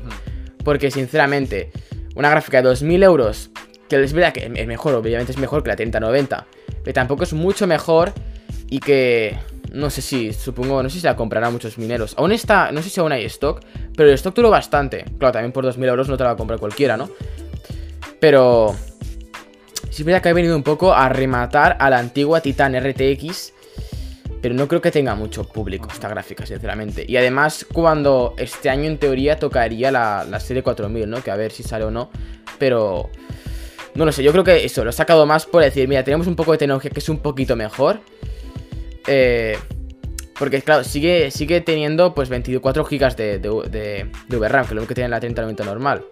Porque 0.67 0.91
sinceramente, 0.91 1.71
una 2.13 2.29
gráfica 2.29 2.61
de 2.61 2.67
2.000 2.67 3.01
euros 3.05 3.51
que 3.87 4.03
es 4.03 4.11
verdad 4.11 4.33
que 4.33 4.51
es 4.53 4.67
mejor, 4.67 4.95
obviamente 4.95 5.31
es 5.31 5.37
mejor 5.37 5.63
que 5.63 5.69
la 5.69 5.77
3090. 5.77 6.45
Pero 6.83 6.93
tampoco 6.93 7.23
es 7.23 7.31
mucho 7.31 7.67
mejor 7.67 8.11
y 8.69 8.81
que... 8.81 9.39
No 9.71 9.89
sé 9.89 10.01
si, 10.01 10.33
supongo, 10.33 10.83
no 10.83 10.89
sé 10.89 10.99
si 10.99 11.05
la 11.05 11.15
comprarán 11.15 11.53
muchos 11.53 11.77
mineros. 11.77 12.15
Aún 12.17 12.33
está, 12.33 12.73
no 12.73 12.81
sé 12.81 12.89
si 12.89 12.99
aún 12.99 13.13
hay 13.13 13.23
stock, 13.23 13.61
pero 13.95 14.09
el 14.09 14.15
stock 14.15 14.35
duró 14.35 14.49
bastante. 14.49 15.05
Claro, 15.17 15.31
también 15.31 15.53
por 15.53 15.65
2.000 15.65 15.87
euros 15.87 16.09
no 16.09 16.17
te 16.17 16.23
la 16.23 16.31
va 16.31 16.33
a 16.33 16.37
comprar 16.37 16.59
cualquiera, 16.59 16.97
¿no? 16.97 17.09
Pero... 18.19 18.75
Sí 19.89 20.01
es 20.01 20.05
verdad 20.05 20.21
que 20.21 20.27
ha 20.27 20.33
venido 20.33 20.57
un 20.57 20.63
poco 20.63 20.93
a 20.93 21.07
rematar 21.07 21.77
a 21.79 21.89
la 21.89 21.99
antigua 21.99 22.41
Titan 22.41 22.77
RTX. 22.77 23.53
Pero 24.41 24.53
no 24.53 24.67
creo 24.67 24.81
que 24.81 24.91
tenga 24.91 25.15
mucho 25.15 25.43
público 25.45 25.89
esta 25.91 26.07
gráfica, 26.09 26.45
sinceramente. 26.45 27.05
Y 27.07 27.17
además, 27.17 27.65
cuando 27.71 28.35
este 28.37 28.69
año 28.69 28.85
en 28.85 28.97
teoría 28.97 29.37
tocaría 29.37 29.91
la, 29.91 30.25
la 30.29 30.39
serie 30.39 30.63
4000, 30.63 31.09
¿no? 31.09 31.23
Que 31.23 31.31
a 31.31 31.35
ver 31.35 31.51
si 31.51 31.63
sale 31.63 31.85
o 31.85 31.91
no. 31.91 32.09
Pero... 32.59 33.09
No 33.95 34.05
lo 34.05 34.11
sé, 34.11 34.21
yo 34.21 34.31
creo 34.31 34.43
que 34.43 34.63
eso, 34.63 34.83
lo 34.83 34.91
he 34.91 34.93
sacado 34.93 35.25
más 35.25 35.47
por 35.47 35.63
decir, 35.63 35.87
mira, 35.87 36.03
tenemos 36.03 36.27
un 36.27 36.35
poco 36.35 36.51
de 36.51 36.59
tecnología 36.59 36.91
que 36.91 36.99
es 36.99 37.09
un 37.09 37.17
poquito 37.17 37.55
mejor. 37.55 37.99
Eh, 39.07 39.57
porque, 40.37 40.61
claro, 40.61 40.83
sigue, 40.83 41.31
sigue 41.31 41.61
teniendo 41.61 42.13
pues 42.13 42.29
24 42.29 42.83
GB 42.83 43.15
de, 43.15 43.39
de, 43.39 44.11
de, 44.27 44.37
VRAM, 44.37 44.67
que 44.67 44.75
es 44.75 44.79
lo 44.79 44.85
que 44.85 44.93
tiene 44.93 45.09
la 45.09 45.19
3090 45.19 45.63
normal. 45.63 46.05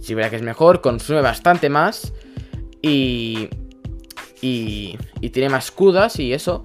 Si 0.00 0.14
verá 0.14 0.30
que 0.30 0.36
es 0.36 0.42
mejor, 0.42 0.80
consume 0.80 1.20
bastante 1.20 1.68
más. 1.68 2.12
Y, 2.80 3.48
y, 4.40 4.96
y 5.20 5.30
tiene 5.30 5.48
más 5.48 5.72
CUDAs 5.72 6.20
y 6.20 6.32
eso. 6.32 6.64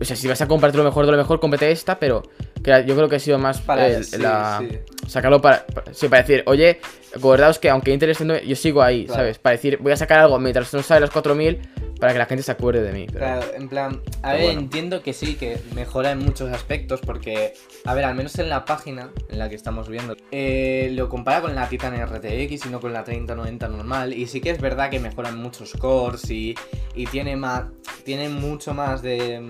O 0.00 0.04
sea, 0.04 0.16
si 0.16 0.26
vas 0.26 0.40
a 0.40 0.48
comprarte 0.48 0.78
lo 0.78 0.84
mejor 0.84 1.04
de 1.04 1.12
lo 1.12 1.18
mejor, 1.18 1.40
cómprate 1.40 1.70
esta, 1.70 1.98
pero 1.98 2.22
yo 2.64 2.96
creo 2.96 3.08
que 3.08 3.16
ha 3.16 3.20
sido 3.20 3.38
más 3.38 3.60
para 3.60 3.88
la, 4.18 4.64
sacarlo 5.06 5.40
para, 5.40 5.66
sí, 5.92 6.08
para 6.08 6.22
decir, 6.22 6.42
oye, 6.46 6.80
acordaos 7.14 7.58
que 7.58 7.70
aunque 7.70 7.92
interesante, 7.92 8.46
yo 8.46 8.56
sigo 8.56 8.82
ahí, 8.82 9.06
¿sabes? 9.08 9.38
Para 9.38 9.56
decir, 9.56 9.78
voy 9.80 9.92
a 9.92 9.96
sacar 9.96 10.20
algo 10.20 10.38
mientras 10.38 10.72
no 10.74 10.82
sale 10.82 11.00
los 11.00 11.10
4000 11.10 11.60
para 12.00 12.12
que 12.14 12.18
la 12.18 12.26
gente 12.26 12.42
se 12.42 12.50
acuerde 12.50 12.82
de 12.82 12.92
mí. 12.92 13.06
Claro, 13.06 13.46
en 13.54 13.68
plan, 13.68 14.00
a 14.22 14.32
ver, 14.32 14.50
entiendo 14.50 15.02
que 15.02 15.12
sí, 15.12 15.34
que 15.34 15.58
mejora 15.74 16.12
en 16.12 16.18
muchos 16.18 16.50
aspectos, 16.50 17.00
porque, 17.00 17.52
a 17.84 17.94
ver, 17.94 18.06
al 18.06 18.14
menos 18.14 18.38
en 18.38 18.48
la 18.48 18.64
página 18.64 19.10
en 19.28 19.38
la 19.38 19.50
que 19.50 19.54
estamos 19.54 19.88
viendo, 19.88 20.16
eh, 20.30 20.90
lo 20.94 21.10
compara 21.10 21.42
con 21.42 21.54
la 21.54 21.68
Titan 21.68 21.94
RTX 21.94 22.66
y 22.66 22.68
no 22.70 22.80
con 22.80 22.94
la 22.94 23.04
3090 23.04 23.68
normal, 23.68 24.14
y 24.14 24.26
sí 24.26 24.40
que 24.40 24.50
es 24.50 24.60
verdad 24.60 24.88
que 24.88 24.98
mejoran 24.98 25.36
muchos 25.38 25.74
cores 25.74 26.28
y, 26.30 26.54
y 26.94 27.06
tiene, 27.06 27.36
más, 27.36 27.64
tiene 28.02 28.30
mucho 28.30 28.72
más 28.72 29.02
de, 29.02 29.42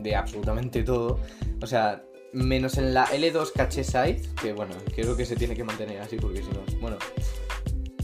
de 0.00 0.16
absolutamente 0.16 0.82
todo. 0.82 1.20
O 1.60 1.66
sea, 1.66 2.02
menos 2.32 2.78
en 2.78 2.94
la 2.94 3.06
L2 3.06 3.52
caché 3.52 3.84
size, 3.84 4.22
que 4.40 4.52
bueno, 4.52 4.74
creo 4.94 5.16
que 5.16 5.24
se 5.24 5.36
tiene 5.36 5.54
que 5.54 5.64
mantener 5.64 6.00
así 6.00 6.16
porque 6.16 6.42
si 6.42 6.50
no, 6.50 6.64
bueno. 6.80 6.96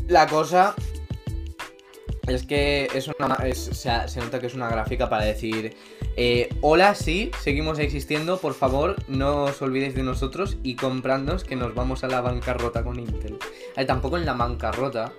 La 0.06 0.26
cosa 0.26 0.74
es 2.28 2.46
que 2.46 2.88
es 2.94 3.08
una, 3.08 3.38
se 3.54 4.20
nota 4.20 4.38
que 4.40 4.46
es 4.46 4.54
una 4.54 4.68
gráfica 4.68 5.08
para 5.08 5.24
decir, 5.24 5.76
eh, 6.16 6.48
hola, 6.60 6.94
sí, 6.94 7.30
seguimos 7.42 7.78
existiendo, 7.78 8.38
por 8.38 8.54
favor, 8.54 8.96
no 9.08 9.44
os 9.44 9.62
olvidéis 9.62 9.94
de 9.94 10.02
nosotros 10.02 10.58
y 10.62 10.76
comprándonos 10.76 11.44
que 11.44 11.56
nos 11.56 11.74
vamos 11.74 12.04
a 12.04 12.08
la 12.08 12.20
bancarrota 12.20 12.84
con 12.84 12.98
Intel. 12.98 13.38
Eh, 13.76 13.84
tampoco 13.84 14.18
en 14.18 14.26
la 14.26 14.34
bancarrota. 14.34 15.12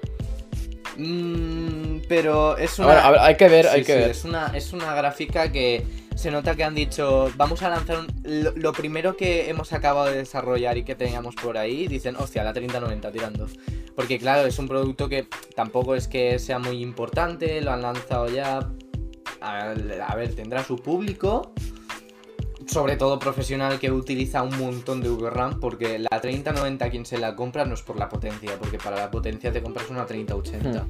Mm, 0.97 2.01
pero 2.07 2.57
es 2.57 2.77
una... 2.77 3.23
hay 3.23 3.37
que 3.37 3.47
ver, 3.47 3.67
hay 3.67 3.83
que 3.83 3.95
ver. 3.95 4.11
Es 4.11 4.25
una, 4.25 4.47
es 4.55 4.73
una 4.73 4.93
gráfica 4.93 5.51
que 5.51 5.85
se 6.19 6.31
nota 6.31 6.53
que 6.53 6.65
han 6.65 6.75
dicho, 6.75 7.31
vamos 7.37 7.63
a 7.63 7.69
lanzar 7.69 8.05
lo, 8.25 8.73
primero 8.73 9.15
que 9.15 9.49
hemos 9.49 9.71
acabado 9.71 10.07
de 10.07 10.17
desarrollar 10.17 10.77
y 10.77 10.83
que 10.83 10.93
teníamos 10.93 11.33
por 11.35 11.57
ahí, 11.57 11.87
dicen, 11.87 12.17
hostia, 12.17 12.43
la 12.43 12.51
3090 12.51 13.11
tirando. 13.13 13.47
Porque 13.95 14.19
claro, 14.19 14.45
es 14.45 14.59
un 14.59 14.67
producto 14.67 15.07
que 15.07 15.29
tampoco 15.55 15.95
es 15.95 16.09
que 16.09 16.37
sea 16.37 16.59
muy 16.59 16.81
importante, 16.81 17.61
lo 17.61 17.71
han 17.71 17.83
lanzado 17.83 18.27
ya. 18.27 18.69
A, 19.39 20.15
ver, 20.15 20.35
tendrá 20.35 20.61
su 20.65 20.75
público, 20.75 21.53
sobre 22.67 22.97
todo 22.97 23.17
profesional 23.17 23.79
que 23.79 23.89
utiliza 23.89 24.43
un 24.43 24.57
montón 24.59 24.99
de 24.99 25.07
VRAM, 25.07 25.61
porque 25.61 25.99
la 25.99 26.19
3090 26.19 26.89
quien 26.89 27.05
se 27.05 27.17
la 27.17 27.37
compra 27.37 27.63
no 27.63 27.75
es 27.75 27.81
por 27.81 27.97
la 27.97 28.09
potencia, 28.09 28.57
porque 28.59 28.77
para 28.77 28.97
la 28.97 29.09
potencia 29.09 29.53
te 29.53 29.61
compras 29.61 29.89
una 29.89 30.05
3080. 30.05 30.85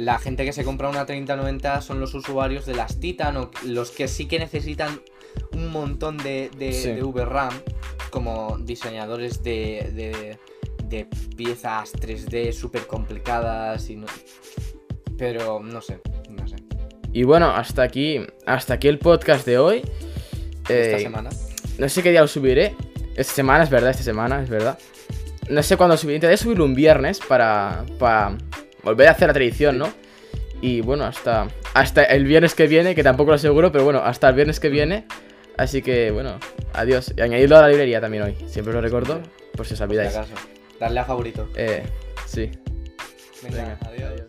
La 0.00 0.18
gente 0.18 0.46
que 0.46 0.54
se 0.54 0.64
compra 0.64 0.88
una 0.88 1.04
3090 1.04 1.82
son 1.82 2.00
los 2.00 2.14
usuarios 2.14 2.64
de 2.64 2.74
las 2.74 2.98
Titan 3.00 3.36
o 3.36 3.50
los 3.66 3.90
que 3.90 4.08
sí 4.08 4.26
que 4.26 4.38
necesitan 4.38 4.98
un 5.52 5.68
montón 5.68 6.16
de, 6.16 6.50
de, 6.56 7.02
VRAM 7.02 7.52
como 8.08 8.56
diseñadores 8.62 9.42
de, 9.42 10.38
de, 10.88 11.06
piezas 11.36 11.92
3D 11.92 12.52
súper 12.52 12.86
complicadas 12.86 13.90
y 13.90 14.02
Pero 15.18 15.60
no 15.60 15.82
sé, 15.82 16.00
no 16.30 16.48
sé. 16.48 16.56
Y 17.12 17.24
bueno, 17.24 17.50
hasta 17.50 17.82
aquí, 17.82 18.20
hasta 18.46 18.72
aquí 18.72 18.88
el 18.88 18.98
podcast 18.98 19.44
de 19.44 19.58
hoy. 19.58 19.82
Esta 20.62 20.96
eh, 20.96 21.00
semana. 21.00 21.28
No 21.78 21.88
sé 21.90 22.02
qué 22.02 22.10
día 22.10 22.22
lo 22.22 22.28
subiré. 22.28 22.74
Esta 23.16 23.34
semana, 23.34 23.64
es 23.64 23.68
verdad, 23.68 23.90
esta 23.90 24.02
semana, 24.02 24.42
es 24.42 24.48
verdad. 24.48 24.78
No 25.50 25.62
sé 25.62 25.76
cuándo 25.76 25.98
subiré. 25.98 26.16
Intentaré 26.16 26.38
subirlo 26.38 26.64
un 26.64 26.74
viernes 26.74 27.20
para, 27.20 27.84
para 27.98 28.38
volver 28.82 29.08
a 29.08 29.12
hacer 29.12 29.28
la 29.28 29.34
tradición, 29.34 29.78
¿no? 29.78 29.88
Y 30.62 30.80
bueno, 30.82 31.04
hasta, 31.04 31.48
hasta 31.74 32.04
el 32.04 32.24
viernes 32.24 32.54
que 32.54 32.66
viene, 32.66 32.94
que 32.94 33.02
tampoco 33.02 33.30
lo 33.30 33.36
aseguro, 33.36 33.72
pero 33.72 33.84
bueno, 33.84 34.00
hasta 34.04 34.28
el 34.28 34.34
viernes 34.34 34.60
que 34.60 34.68
viene. 34.68 35.06
Así 35.56 35.82
que 35.82 36.10
bueno, 36.10 36.38
Adiós. 36.72 37.12
Y 37.16 37.20
añadidlo 37.20 37.56
a 37.58 37.62
la 37.62 37.68
librería 37.68 38.00
también 38.00 38.22
hoy. 38.22 38.36
Siempre 38.46 38.72
lo 38.72 38.80
recuerdo, 38.80 39.20
por 39.56 39.66
si 39.66 39.74
os 39.74 39.80
Por 39.80 39.88
si 39.88 39.94
olvidáis. 39.96 40.16
acaso. 40.16 40.34
Darle 40.78 41.00
a 41.00 41.04
favorito. 41.04 41.48
Eh, 41.56 41.82
sí. 42.26 42.50
Venga, 43.42 43.56
Venga, 43.56 43.78
adiós. 43.86 44.10
adiós. 44.12 44.26